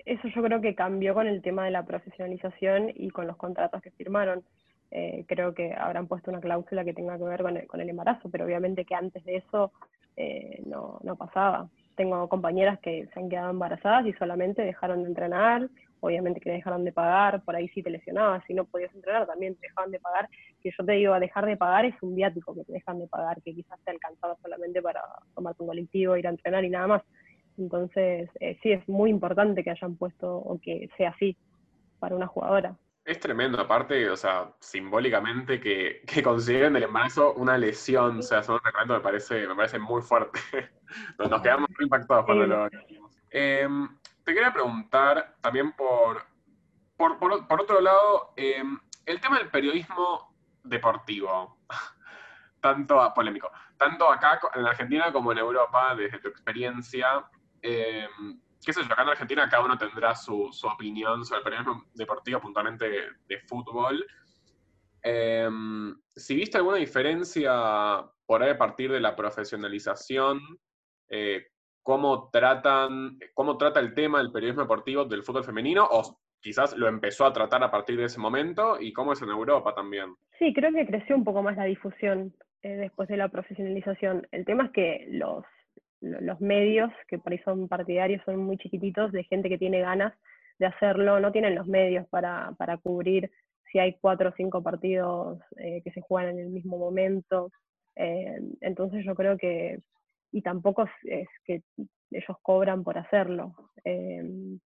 [0.06, 3.82] eso yo creo que cambió con el tema de la profesionalización y con los contratos
[3.82, 4.44] que firmaron.
[4.92, 8.46] Eh, creo que habrán puesto una cláusula que tenga que ver con el, embarazo, pero
[8.46, 9.72] obviamente que antes de eso
[10.18, 11.68] eh, no, no pasaba.
[11.96, 15.70] Tengo compañeras que se han quedado embarazadas y solamente dejaron de entrenar,
[16.04, 19.56] obviamente que dejaron de pagar, por ahí sí te lesionabas, si no podías entrenar también
[19.56, 20.30] te dejaban de pagar.
[20.62, 23.08] Que yo te digo, a dejar de pagar es un viático que te dejan de
[23.08, 25.02] pagar, que quizás te alcanzaba solamente para
[25.34, 27.04] tomar un colectivo, ir a entrenar y nada más.
[27.58, 31.38] Entonces, eh, sí, es muy importante que hayan puesto o que sea así
[32.00, 32.76] para una jugadora.
[33.06, 38.44] Es tremendo, aparte, o sea, simbólicamente que, que consideren el embarazo una lesión, o sea,
[38.44, 40.40] son un me parece, me parece muy fuerte.
[41.18, 42.70] Nos quedamos muy impactados cuando lo
[44.24, 46.26] te quería preguntar también por,
[46.98, 50.34] por, por, otro lado, em, el tema del periodismo
[50.64, 51.58] deportivo,
[52.62, 57.26] tanto polémico, tanto acá en Argentina como en Europa, desde tu experiencia,
[57.62, 58.08] eh,
[58.66, 62.40] qué sé yo, acá en Argentina cada uno tendrá su, opinión sobre el periodismo deportivo,
[62.40, 64.06] puntualmente de, fútbol.
[65.02, 70.40] Em, si viste alguna diferencia por ahí a partir de la profesionalización,
[71.10, 71.48] eh,
[71.84, 76.88] cómo tratan, cómo trata el tema del periodismo deportivo del fútbol femenino, o quizás lo
[76.88, 80.16] empezó a tratar a partir de ese momento, y cómo es en Europa también.
[80.40, 84.28] Sí, creo que creció un poco más la difusión eh, después de la profesionalización.
[84.32, 85.44] El tema es que los
[86.04, 90.14] los medios, que por ahí son partidarios, son muy chiquititos, de gente que tiene ganas
[90.60, 93.32] de hacerlo, no tienen los medios para, para cubrir
[93.72, 97.52] si hay cuatro o cinco partidos eh, que se juegan en el mismo momento.
[97.96, 99.80] Eh, entonces yo creo que,
[100.34, 101.62] y tampoco es, que
[102.12, 103.54] ellos cobran por hacerlo.
[103.86, 104.24] Eh,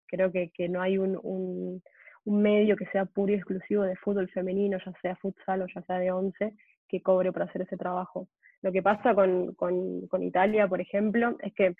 [0.06, 1.82] creo que, que, no hay un, un,
[2.24, 5.98] medio que sea puro y exclusivo de fútbol femenino, ya sea futsal o ya sea
[5.98, 6.54] de once,
[6.88, 8.28] que cobre por hacer ese trabajo.
[8.62, 11.74] Lo que pasa con, con, Italia, por ejemplo, es que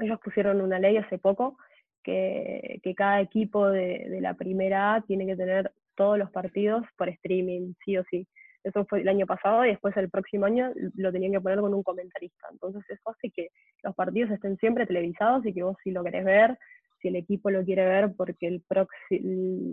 [0.00, 1.58] ellos pusieron una ley hace poco
[2.04, 6.84] que, que cada equipo de, de, la primera A tiene que tener todos los partidos
[6.96, 8.28] por streaming, sí o sí.
[8.64, 11.74] Eso fue el año pasado y después el próximo año lo tenían que poner con
[11.74, 12.48] un comentarista.
[12.50, 13.48] Entonces eso hace que
[13.82, 16.58] los partidos estén siempre televisados y que vos si lo querés ver,
[17.00, 18.62] si el equipo lo quiere ver porque el,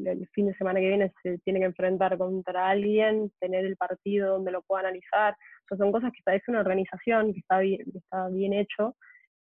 [0.05, 4.33] el fin de semana que viene se tiene que enfrentar contra alguien, tener el partido
[4.33, 5.35] donde lo pueda analizar
[5.75, 8.95] son cosas que está, es una organización que está bien, está bien hecho,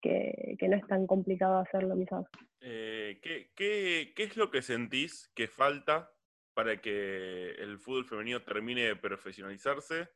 [0.02, 2.26] que, no es tan complicado hacerlo quizás.
[2.62, 6.12] Eh, ¿qué, es lo que sentís que falta
[6.54, 10.10] para que el fútbol femenino termine de profesionalizarse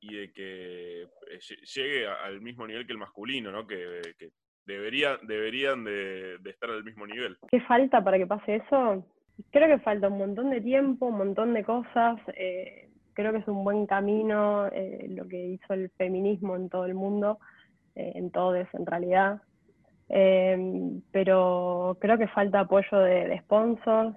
[0.00, 1.38] y de que eh,
[1.74, 3.66] llegue al mismo nivel que el masculino, ¿no?
[3.66, 4.02] que,
[4.66, 7.38] debería, deberían de, estar al mismo nivel?
[7.48, 9.06] ¿Qué falta para que pase eso?
[9.50, 12.18] Creo que falta un montón de tiempo, un montón de cosas.
[12.34, 16.84] Eh, creo que es un buen camino eh, lo que hizo el feminismo en todo
[16.84, 17.38] el mundo,
[17.94, 19.40] eh, en todos en realidad.
[20.08, 24.16] Pero creo que falta apoyo de, sponsors,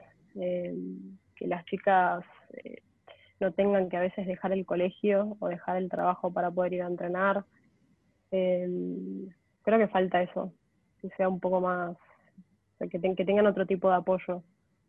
[1.40, 2.24] que las chicas
[2.54, 2.82] eh,
[3.40, 6.84] no tengan que a veces dejar el colegio o dejar el trabajo para poder ir
[6.84, 7.46] a entrenar.
[8.32, 9.30] Em,
[9.64, 10.54] creo que falta eso,
[11.02, 11.98] que sea un poco más,
[12.92, 14.44] que tengan otro tipo de apoyo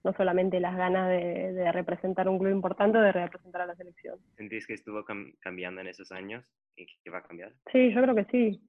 [0.04, 4.18] no solamente las ganas de, representar un club importante o de representar a la selección.
[4.36, 5.04] ¿Sentís que estuvo
[5.40, 6.44] cambiando en esos años
[6.76, 7.52] y que va a cambiar?
[7.70, 8.60] Sí, yo creo que sí.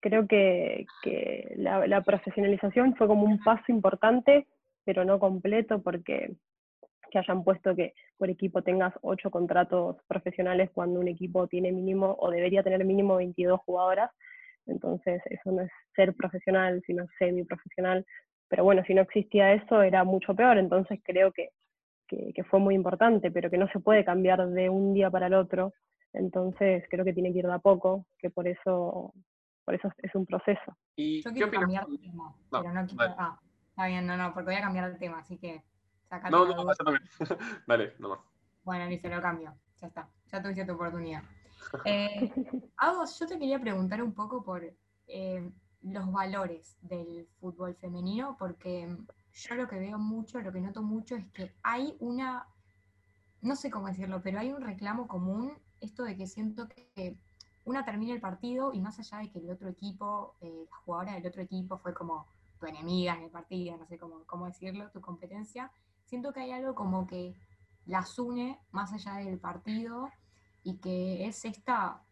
[0.00, 0.84] Creo que,
[1.56, 4.46] la, profesionalización fue como un paso importante,
[4.84, 6.34] pero no completo, porque
[7.14, 12.16] que hayan puesto que por equipo tengas ocho contratos profesionales cuando un equipo tiene mínimo
[12.18, 14.10] o debería tener mínimo 22 jugadoras.
[14.66, 18.04] Entonces, eso no es ser profesional, sino semi-profesional.
[18.48, 20.58] Pero bueno, si no existía eso, era mucho peor.
[20.58, 21.50] Entonces, creo que,
[22.08, 25.34] que, fue muy importante, pero que no se puede cambiar de un día para el
[25.34, 25.72] otro.
[26.12, 29.14] Entonces, creo que tiene que ir de a poco, que por eso,
[29.64, 30.76] por eso es un proceso.
[30.96, 33.14] ¿Y Yo quiero cambiar de tema, pero no quiero...
[33.18, 35.62] Ah, está bien, no, no, porque voy a cambiar de tema, así que
[36.30, 36.72] no, no, no,
[37.66, 38.20] Dale, nomás.
[38.64, 39.54] Bueno, listo, lo cambio.
[39.80, 40.08] Ya está.
[40.32, 41.22] Ya tuviste tu oportunidad.
[41.84, 42.32] Eh,
[43.18, 44.64] yo te quería preguntar un poco por
[45.06, 45.50] eh,
[45.82, 48.96] los valores del fútbol femenino, porque
[49.32, 52.46] yo lo que veo mucho, lo que noto mucho es que hay una,
[53.42, 57.16] no sé cómo decirlo, pero hay un reclamo común, esto de que siento que
[57.64, 61.14] una termina el partido y más allá de que el otro equipo, eh, la jugadora
[61.14, 62.26] del otro equipo fue como
[62.60, 65.70] tu enemiga en el partido, no sé cómo, cómo decirlo, tu competencia,
[66.04, 67.34] siento que hay algo como que
[67.86, 70.10] las une más allá del partido
[70.62, 72.02] y que es esta,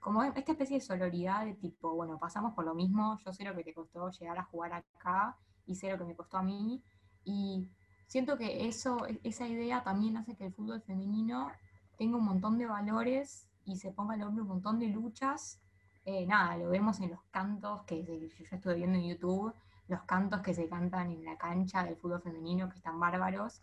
[0.00, 3.54] como esta especie de sororidad de tipo, bueno, pasamos por lo mismo, yo sé lo
[3.54, 6.82] que te costó llegar a jugar acá y sé lo que me costó a mí
[7.24, 7.68] y
[8.06, 11.50] siento que eso, esa idea también hace que el fútbol femenino
[11.98, 15.60] tenga un montón de valores y se ponga al hombre un montón de luchas.
[16.04, 18.14] Eh, nada, lo vemos en los cantos que yo
[18.52, 19.52] estuve viendo en YouTube,
[19.88, 23.62] los cantos que se cantan en la cancha del fútbol femenino, que están bárbaros.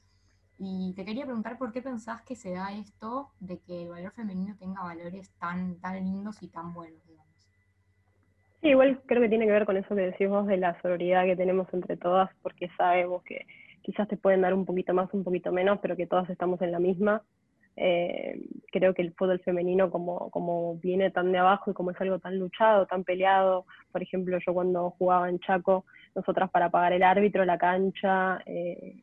[0.58, 4.14] Y te quería preguntar por qué pensás que se da esto de que el valor
[4.14, 7.34] femenino tenga valores tan, tan lindos y tan buenos, digamos.
[8.62, 11.26] Sí, igual creo que tiene que ver con eso que decís vos de la sororidad
[11.26, 13.46] que tenemos entre todas, porque sabemos que
[13.82, 16.72] quizás te pueden dar un poquito más, un poquito menos, pero que todas estamos en
[16.72, 17.24] la misma.
[17.76, 18.40] Eh,
[18.72, 22.20] creo que el fútbol femenino, como, como viene tan de abajo y como es algo
[22.20, 27.04] tan luchado, tan peleado, por ejemplo, yo cuando jugaba en Chaco, nosotras para pagar el
[27.04, 29.02] árbitro, la cancha, eh,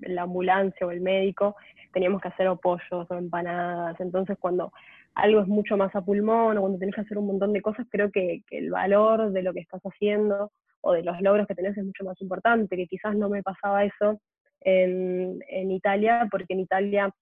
[0.00, 1.56] la ambulancia o el médico,
[1.92, 4.00] teníamos que hacer pollos o empanadas.
[4.00, 4.72] Entonces, cuando
[5.14, 7.86] algo es mucho más a pulmón o cuando tenés que hacer un montón de cosas,
[7.90, 11.76] creo que, el valor de lo que estás haciendo o de los logros que tenés
[11.76, 14.20] es mucho más importante, que quizás no me pasaba eso
[14.60, 17.12] en, en Italia, porque en Italia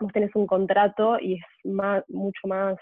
[0.00, 2.76] vos tenés un contrato y es más, mucho más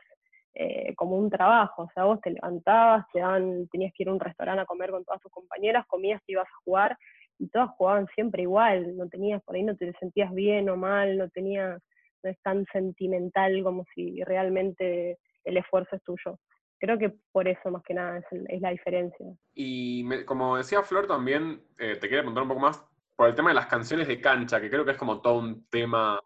[0.54, 4.12] eh, como un trabajo, o sea, vos te levantabas, te dan, tenías que ir a
[4.12, 6.98] un restaurante a comer con todas tus compañeras, comías, te ibas a jugar,
[7.38, 11.16] y todas jugaban siempre igual, no tenías, por ahí no te sentías bien o mal,
[11.16, 11.80] no tenías,
[12.22, 16.38] no es tan sentimental como si realmente el esfuerzo es tuyo.
[16.80, 19.26] Creo que por eso más que nada es, la diferencia.
[19.54, 22.84] Y como decía Flor también, eh, te quería preguntar un poco más
[23.16, 25.68] por el tema de las canciones de cancha, que creo que es como todo un
[25.68, 26.20] tema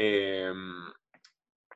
[0.00, 0.52] eh,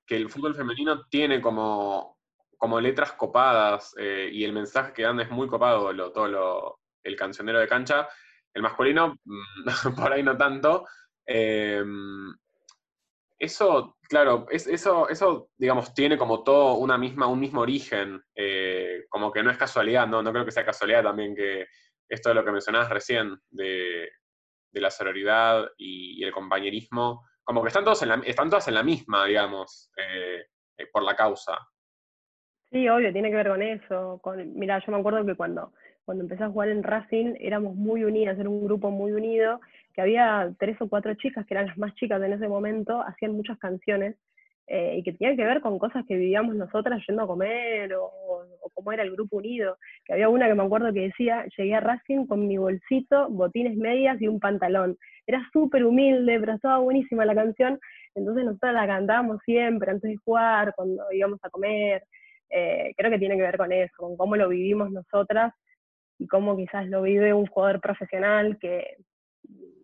[0.06, 2.18] que el fútbol femenino tiene como,
[2.56, 7.16] como letras copadas eh, y el mensaje que dan es muy copado, lo, todo el
[7.16, 8.08] cancionero de cancha.
[8.54, 10.86] El masculino, mm, por ahí no tanto.
[11.26, 11.82] Eh,
[13.36, 19.06] eso, claro, es, eso, eso, digamos, tiene como todo una misma, un mismo origen, eh,
[19.08, 20.22] como que no es casualidad, ¿no?
[20.22, 21.66] No creo que sea casualidad también que
[22.08, 24.08] esto de lo que mencionabas recién, de,
[24.74, 28.82] la sororidad y el compañerismo, como que están, todos en la, están todas en la
[28.82, 30.46] misma, digamos, eh,
[30.78, 31.58] eh, por la causa.
[32.70, 34.20] Sí, obvio, tiene que ver con eso.
[34.22, 35.72] Con, mira, yo me acuerdo que cuando,
[36.04, 39.60] cuando empecé a jugar en Racing éramos muy unidas, era un grupo muy unido,
[39.94, 43.32] que había tres o cuatro chicas que eran las más chicas en ese momento, hacían
[43.32, 44.16] muchas canciones
[44.74, 48.06] eh, y que tenían que ver con cosas que vivíamos nosotras yendo a comer o,
[48.06, 49.76] o, cómo era el grupo unido.
[50.06, 53.76] Que había una que me acuerdo que decía, llegué a Racing con mi bolsito, botines
[53.76, 54.96] medias y un pantalón.
[55.26, 57.78] Era súper humilde, pero estaba buenísima la canción,
[58.14, 62.04] entonces nosotros la cantábamos siempre antes de jugar, cuando íbamos a comer.
[62.48, 65.52] Eh, creo que tiene que ver con eso, con cómo lo vivimos nosotras
[66.18, 68.96] y cómo quizás lo vive un jugador profesional que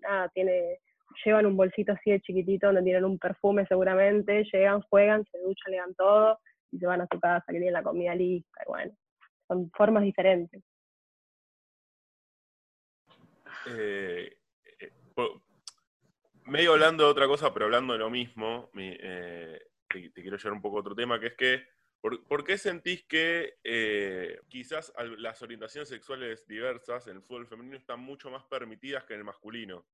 [0.00, 0.78] nada, tiene
[1.24, 5.72] llevan un bolsito así de chiquitito donde tienen un perfume seguramente, llegan, juegan, se duchan,
[5.72, 6.38] le dan todo
[6.70, 8.92] y se van a su casa, que tienen la comida lista, y bueno,
[9.46, 10.62] son formas diferentes.
[13.66, 14.38] Eh,
[14.80, 14.92] eh,
[16.44, 20.62] medio hablando de otra cosa, pero hablando de lo mismo, eh, te, quiero llevar un
[20.62, 21.68] poco a otro tema, que es que,
[22.00, 23.54] ¿por, qué sentís que
[24.48, 29.20] quizás las orientaciones sexuales diversas en el fútbol femenino están mucho más permitidas que en
[29.20, 29.86] el masculino?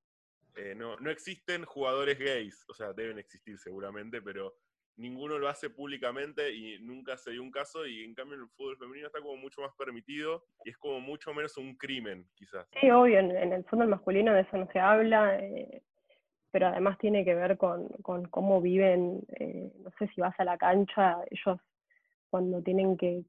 [0.56, 4.54] Eh, no, no existen jugadores gays, o sea, deben existir seguramente, pero
[4.96, 8.76] ninguno lo hace públicamente y nunca se dio un caso y en cambio el fútbol
[8.76, 12.66] femenino está como mucho más permitido y es como mucho menos un crimen, quizás.
[12.80, 15.82] Sí, obvio, en, el fútbol masculino de eso no se habla, eh,
[16.52, 17.88] pero además tiene que ver con,
[18.30, 21.60] cómo viven, eh, no sé si vas a la cancha, ellos
[22.30, 23.24] cuando tienen que,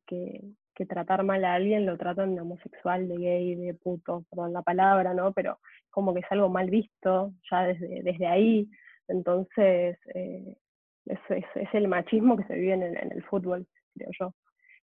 [0.75, 4.61] que tratar mal a alguien lo tratan de homosexual, de gay, de puto, perdón la
[4.61, 5.31] palabra, ¿no?
[5.31, 5.59] Pero
[5.95, 8.69] como que es algo mal visto ya desde, desde ahí.
[9.07, 10.57] Entonces, eh,
[11.05, 13.65] es, es, el machismo que se vive en el, fútbol,
[13.95, 14.33] creo yo.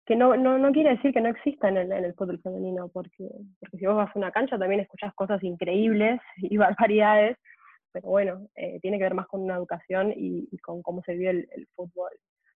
[0.06, 2.88] Que no, no, no, quiere decir que no exista en el, en el fútbol femenino,
[2.90, 7.36] porque, porque si vos vas a una cancha también escuchás cosas increíbles y barbaridades,
[7.90, 11.30] pero bueno, eh, tiene que ver más con una educación y, con cómo se vive
[11.30, 12.12] el, fútbol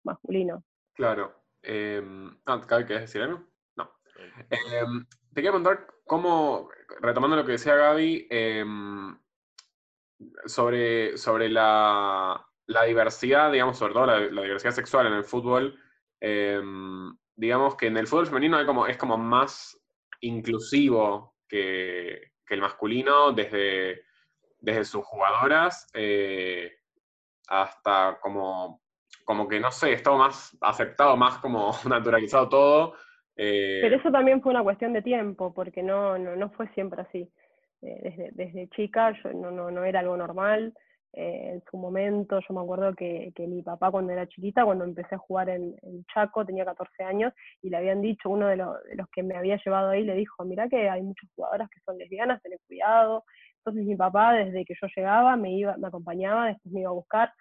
[0.03, 0.65] masculino.
[0.95, 1.35] Claro.
[1.63, 2.03] Eh,
[2.67, 3.45] ¿Quieres decir algo?
[3.77, 3.89] No.
[4.51, 6.69] Em, te quería preguntar cómo,
[7.01, 9.19] retomando lo que decía Gaby, em,
[10.47, 15.79] sobre, sobre la, la, diversidad, digamos, sobre todo la, diversidad sexual en el fútbol,
[16.21, 19.81] em, digamos que en el fútbol femenino hay como, es como más
[20.21, 24.05] inclusivo que, que el masculino desde
[24.61, 26.73] desde sus jugadoras eh,
[27.49, 28.83] hasta como,
[29.25, 32.95] como que, no sé, estaba más aceptado, más como naturalizado todo.
[33.43, 33.79] Eh.
[33.81, 37.31] Pero eso también fue una cuestión de tiempo, porque no, no, no fue siempre así.
[37.81, 40.75] Eh, desde, desde chica yo, no, no, no era algo normal.
[41.13, 45.15] en su momento, yo me acuerdo que, que, mi papá cuando era chiquita, cuando empecé
[45.15, 45.75] a jugar en,
[46.13, 47.33] Chaco, tenía 14 años,
[47.63, 50.45] y le habían dicho, uno de, de, los que me había llevado ahí le dijo,
[50.45, 53.25] mira que hay muchas jugadoras que son lesbianas, ten cuidado,
[53.61, 56.95] entonces mi papá, desde que yo llegaba, me, iba, me acompañaba, después me iba a
[56.95, 57.33] buscar.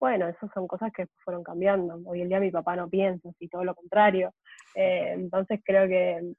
[0.00, 2.00] Bueno, esas son cosas que fueron cambiando.
[2.06, 4.32] Hoy en día mi papá no piensa, así todo lo contrario.
[4.74, 6.34] Eh, entonces creo que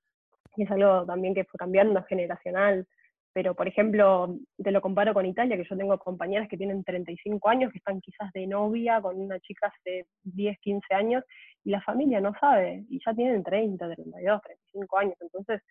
[0.57, 2.87] es algo también que fue cambiando generacional.
[3.33, 7.47] Pero, por ejemplo, te lo comparo con Italia, que yo tengo compañeras que tienen 35
[7.47, 11.23] años, que están quizás de novia con una chica de 10, 15 años,
[11.63, 15.15] y la familia no sabe, y ya tienen 30, 32, 35 años.
[15.21, 15.61] Entonces,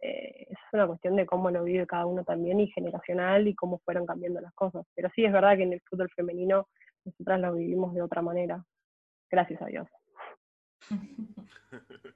[0.00, 3.78] eh, es una cuestión de cómo lo vive cada uno también y generacional y cómo
[3.78, 4.84] fueron cambiando las cosas.
[4.94, 6.68] Pero sí es verdad que en el fútbol femenino
[7.04, 8.62] nosotras lo vivimos de otra manera.
[9.30, 9.88] Gracias a Dios.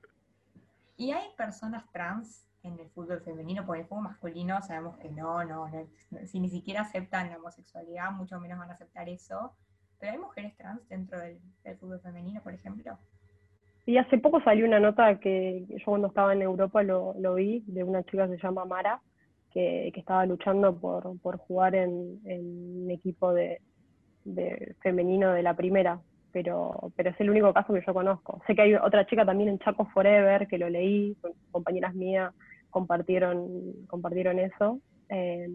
[0.97, 3.65] ¿Y hay personas trans en el fútbol femenino?
[3.65, 5.71] Porque el fútbol masculino sabemos que no, no,
[6.27, 9.53] si ni siquiera aceptan la homosexualidad, mucho menos van a aceptar eso.
[9.99, 11.41] ¿Pero hay mujeres trans dentro del
[11.79, 12.99] fútbol femenino, por ejemplo?
[13.87, 17.83] Y hace poco salió una nota que yo cuando estaba en Europa lo, vi, de
[17.83, 19.01] una chica que se llama Mara,
[19.51, 23.61] que, estaba luchando por, jugar en, un equipo de,
[24.81, 26.01] femenino de la primera,
[26.33, 28.41] pero, pero es el único caso que yo conozco.
[28.47, 31.17] Sé que hay otra chica también en Chaco Forever, que lo leí,
[31.51, 32.33] compañeras mías
[32.71, 35.49] compartieron, compartieron eso, eh,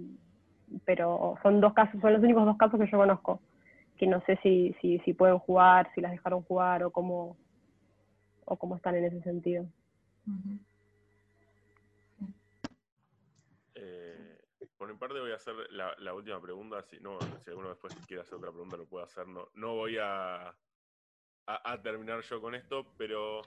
[0.86, 3.42] pero son dos casos, son los únicos dos casos que yo conozco,
[3.98, 7.38] que no sé si, si, pueden jugar, si las dejaron jugar o cómo,
[8.46, 9.66] o cómo están en ese sentido.
[13.76, 14.38] Eh,
[14.78, 18.22] por mi parte voy a hacer la, última pregunta, si, no, si alguno después quiere
[18.22, 20.54] hacer otra pregunta lo puede hacer, no, no voy a,
[21.48, 23.42] a, terminar yo con esto, pero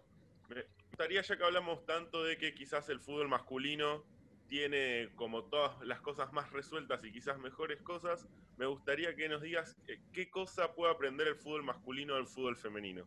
[0.48, 4.04] me gustaría ya que hablamos tanto de que quizás el fútbol masculino
[4.46, 8.26] tiene como todas las cosas más resueltas y quizás mejores cosas,
[8.56, 12.56] me gustaría que nos digas eh, qué cosa puede aprender el fútbol masculino del fútbol
[12.56, 13.04] femenino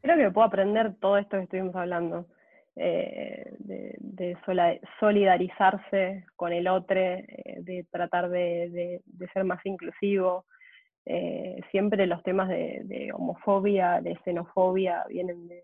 [0.00, 2.26] creo que puedo aprender todo esto que estuvimos hablando,
[2.76, 4.36] eh, de,
[5.00, 9.00] solidarizarse con el otro, eh, de tratar de,
[9.32, 10.44] ser más inclusivo.
[11.06, 15.62] Eh, siempre los temas de, homofobia, de xenofobia, vienen del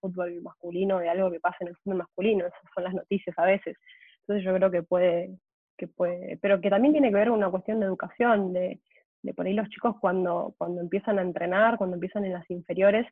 [0.00, 3.44] fútbol masculino, de algo que pasa en el fútbol masculino, esas son las noticias a
[3.44, 3.76] veces.
[4.20, 5.36] Entonces yo creo que puede,
[5.76, 8.80] que puede, pero que también tiene que ver con una cuestión de educación, de,
[9.22, 13.06] de por ahí los chicos cuando, cuando empiezan a entrenar, cuando empiezan en las inferiores,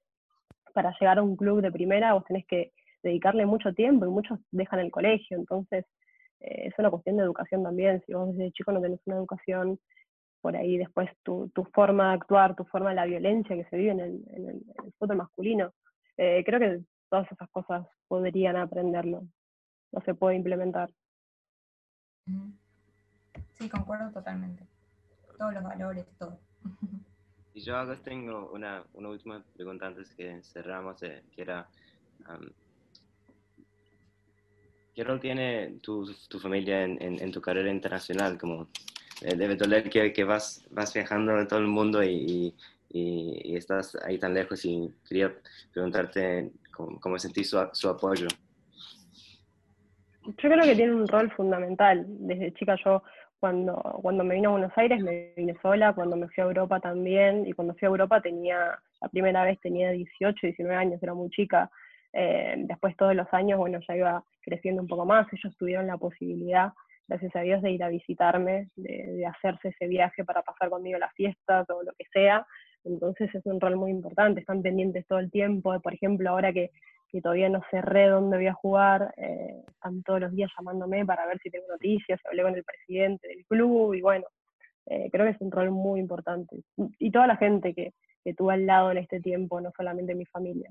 [0.73, 2.73] para llegar a un club de primera vos tenés que
[3.03, 5.85] dedicarle mucho tiempo y muchos dejan el colegio, entonces
[6.41, 9.79] eh, es una cuestión de educación también, si vos desde chico no tenés una educación,
[10.41, 13.77] por ahí después tu, tu forma de actuar, tu forma de la violencia que se
[13.77, 14.63] vive en el, en el,
[14.99, 15.73] fútbol masculino,
[16.17, 19.23] eh, creo que todas esas cosas podrían aprenderlo,
[19.93, 20.91] no se puede implementar.
[23.53, 24.67] Sí, concuerdo totalmente.
[25.37, 26.39] Todos los valores, todo.
[27.55, 31.67] Y yo ahora tengo una, una última pregunta antes que cerramos, eh, que era,
[34.95, 38.39] ¿qué rol tiene tu, tu familia en, en, tu carrera internacional?
[38.39, 38.69] Como,
[39.23, 42.55] eh, debe doler que, que, vas, vas viajando en todo el mundo y,
[42.91, 45.35] y, estás ahí tan lejos y quería
[45.73, 48.29] preguntarte cómo, cómo sentís su, su apoyo.
[50.25, 52.05] Yo creo que tiene un rol fundamental.
[52.07, 53.03] Desde chica yo
[53.41, 56.81] cuando, cuando me vine a Buenos Aires me vine sola, cuando me fui a Europa
[56.81, 61.15] también, y cuando fui a Europa tenía, la primera vez tenía 18, 19 años, era
[61.15, 61.71] muy chica.
[62.13, 65.97] Eh, después todos los años, bueno, ya iba creciendo un poco más, ellos tuvieron la
[65.97, 66.73] posibilidad,
[67.09, 70.99] gracias a Dios, de ir a visitarme, de, de hacerse ese viaje para pasar conmigo
[70.99, 72.47] las fiestas o lo que sea.
[72.85, 75.81] Entonces es un rol muy importante, están pendientes todo el tiempo.
[75.81, 76.71] Por ejemplo, ahora que
[77.09, 81.27] que todavía no cerré dónde voy a jugar, eh, están todos los días llamándome para
[81.27, 84.27] ver si tengo noticias, hablé con el presidente del club y bueno,
[84.87, 86.63] eh, creo que es un rol muy importante.
[86.99, 90.27] Y toda la gente que, que tuve al lado en este tiempo, no solamente mi
[90.27, 90.71] familia.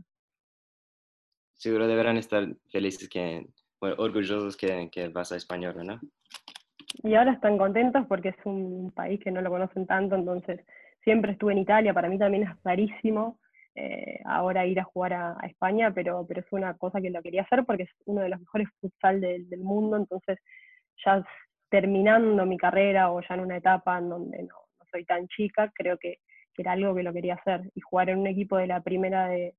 [1.53, 3.47] Seguro deberán estar felices, que,
[3.79, 5.99] bueno, orgullosos que, que vas a España, ¿no?
[7.03, 10.61] Y ahora están contentos porque es un país que no lo conocen tanto, entonces
[11.03, 13.39] siempre estuve en Italia, para mí también es rarísimo
[13.75, 17.43] eh, ahora ir a jugar a, España, pero, pero es una cosa que lo quería
[17.43, 20.39] hacer porque es uno de los mejores futsal del mundo, entonces
[21.05, 21.23] ya
[21.69, 24.55] terminando mi carrera o ya en una etapa en donde no,
[24.91, 26.19] soy tan chica, creo que,
[26.59, 27.69] era algo que lo quería hacer.
[27.75, 29.53] Y jugar en un equipo de la primera de,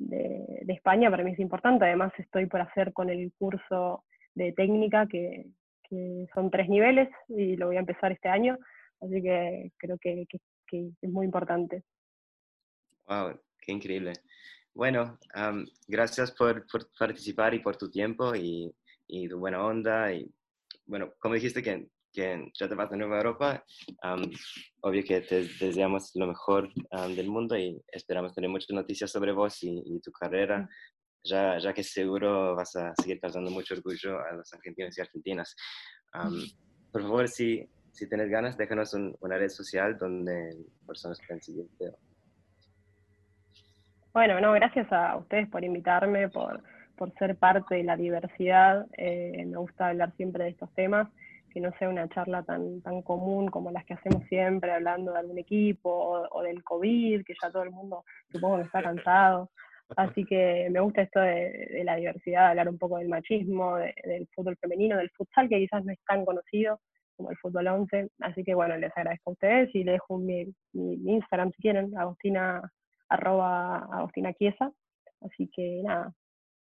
[0.00, 5.06] de, España para mí es importante, además estoy por hacer con el curso de técnica
[5.06, 5.46] que,
[5.88, 8.56] que son tres niveles y lo voy a empezar este año,
[9.00, 10.26] así que creo que,
[10.66, 11.82] que es muy importante.
[13.08, 14.12] Wow, qué increíble.
[14.72, 15.18] Bueno,
[15.88, 18.72] gracias por, por, participar y por tu tiempo y,
[19.08, 20.12] y, tu buena onda.
[20.12, 20.30] Y
[20.86, 23.64] bueno, como dijiste que, que ya te vas a Nueva Europa,
[24.80, 26.68] obvio que te deseamos lo mejor
[27.14, 30.68] del mundo y esperamos tener muchas noticias sobre vos y, y tu carrera,
[31.24, 35.54] ya, ya que seguro vas a seguir causando mucho orgullo a los argentinos y argentinas.
[36.92, 40.50] por favor, si, si tienes ganas, déjanos una red social donde
[40.86, 41.92] personas pueden seguirte.
[44.12, 46.62] Bueno, no, gracias a ustedes por invitarme, por,
[46.96, 48.86] por ser parte de la diversidad.
[48.96, 51.08] Eh, me gusta hablar siempre de estos temas,
[51.50, 55.18] que no sea una charla tan, tan común como las que hacemos siempre, hablando de
[55.18, 55.90] algún equipo
[56.30, 59.50] o, del COVID, que ya todo el mundo supongo que está cansado.
[59.96, 64.56] Así que me gusta esto de, la diversidad, hablar un poco del machismo, del fútbol
[64.56, 66.80] femenino, del futsal, que quizás no es tan conocido
[67.16, 68.08] como el fútbol 11.
[68.20, 71.96] Así que bueno, les agradezco a ustedes y les dejo mi, mi Instagram si quieren,
[71.98, 72.62] Agostina
[73.08, 74.72] arroba Agostina Chiesa.
[75.20, 76.12] Así que nada,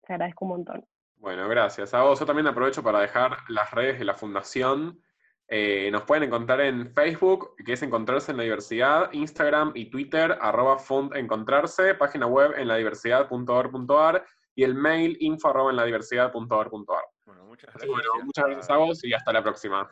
[0.08, 0.86] te agradezco un montón.
[1.20, 1.94] Bueno, gracias.
[1.94, 5.02] A vos yo también aprovecho para dejar las redes de la fundación.
[5.48, 10.38] Eh, nos pueden encontrar en Facebook, que es Encontrarse en la Diversidad, Instagram y Twitter,
[10.40, 10.78] arroba
[11.16, 17.04] encontrarse, página web en ladiversidad.org.ar y el mail info arroba en ladiversidad.org.ar.
[17.26, 17.92] Bueno, muchas gracias.
[17.92, 19.92] Bueno, muchas gracias a vos y hasta la próxima.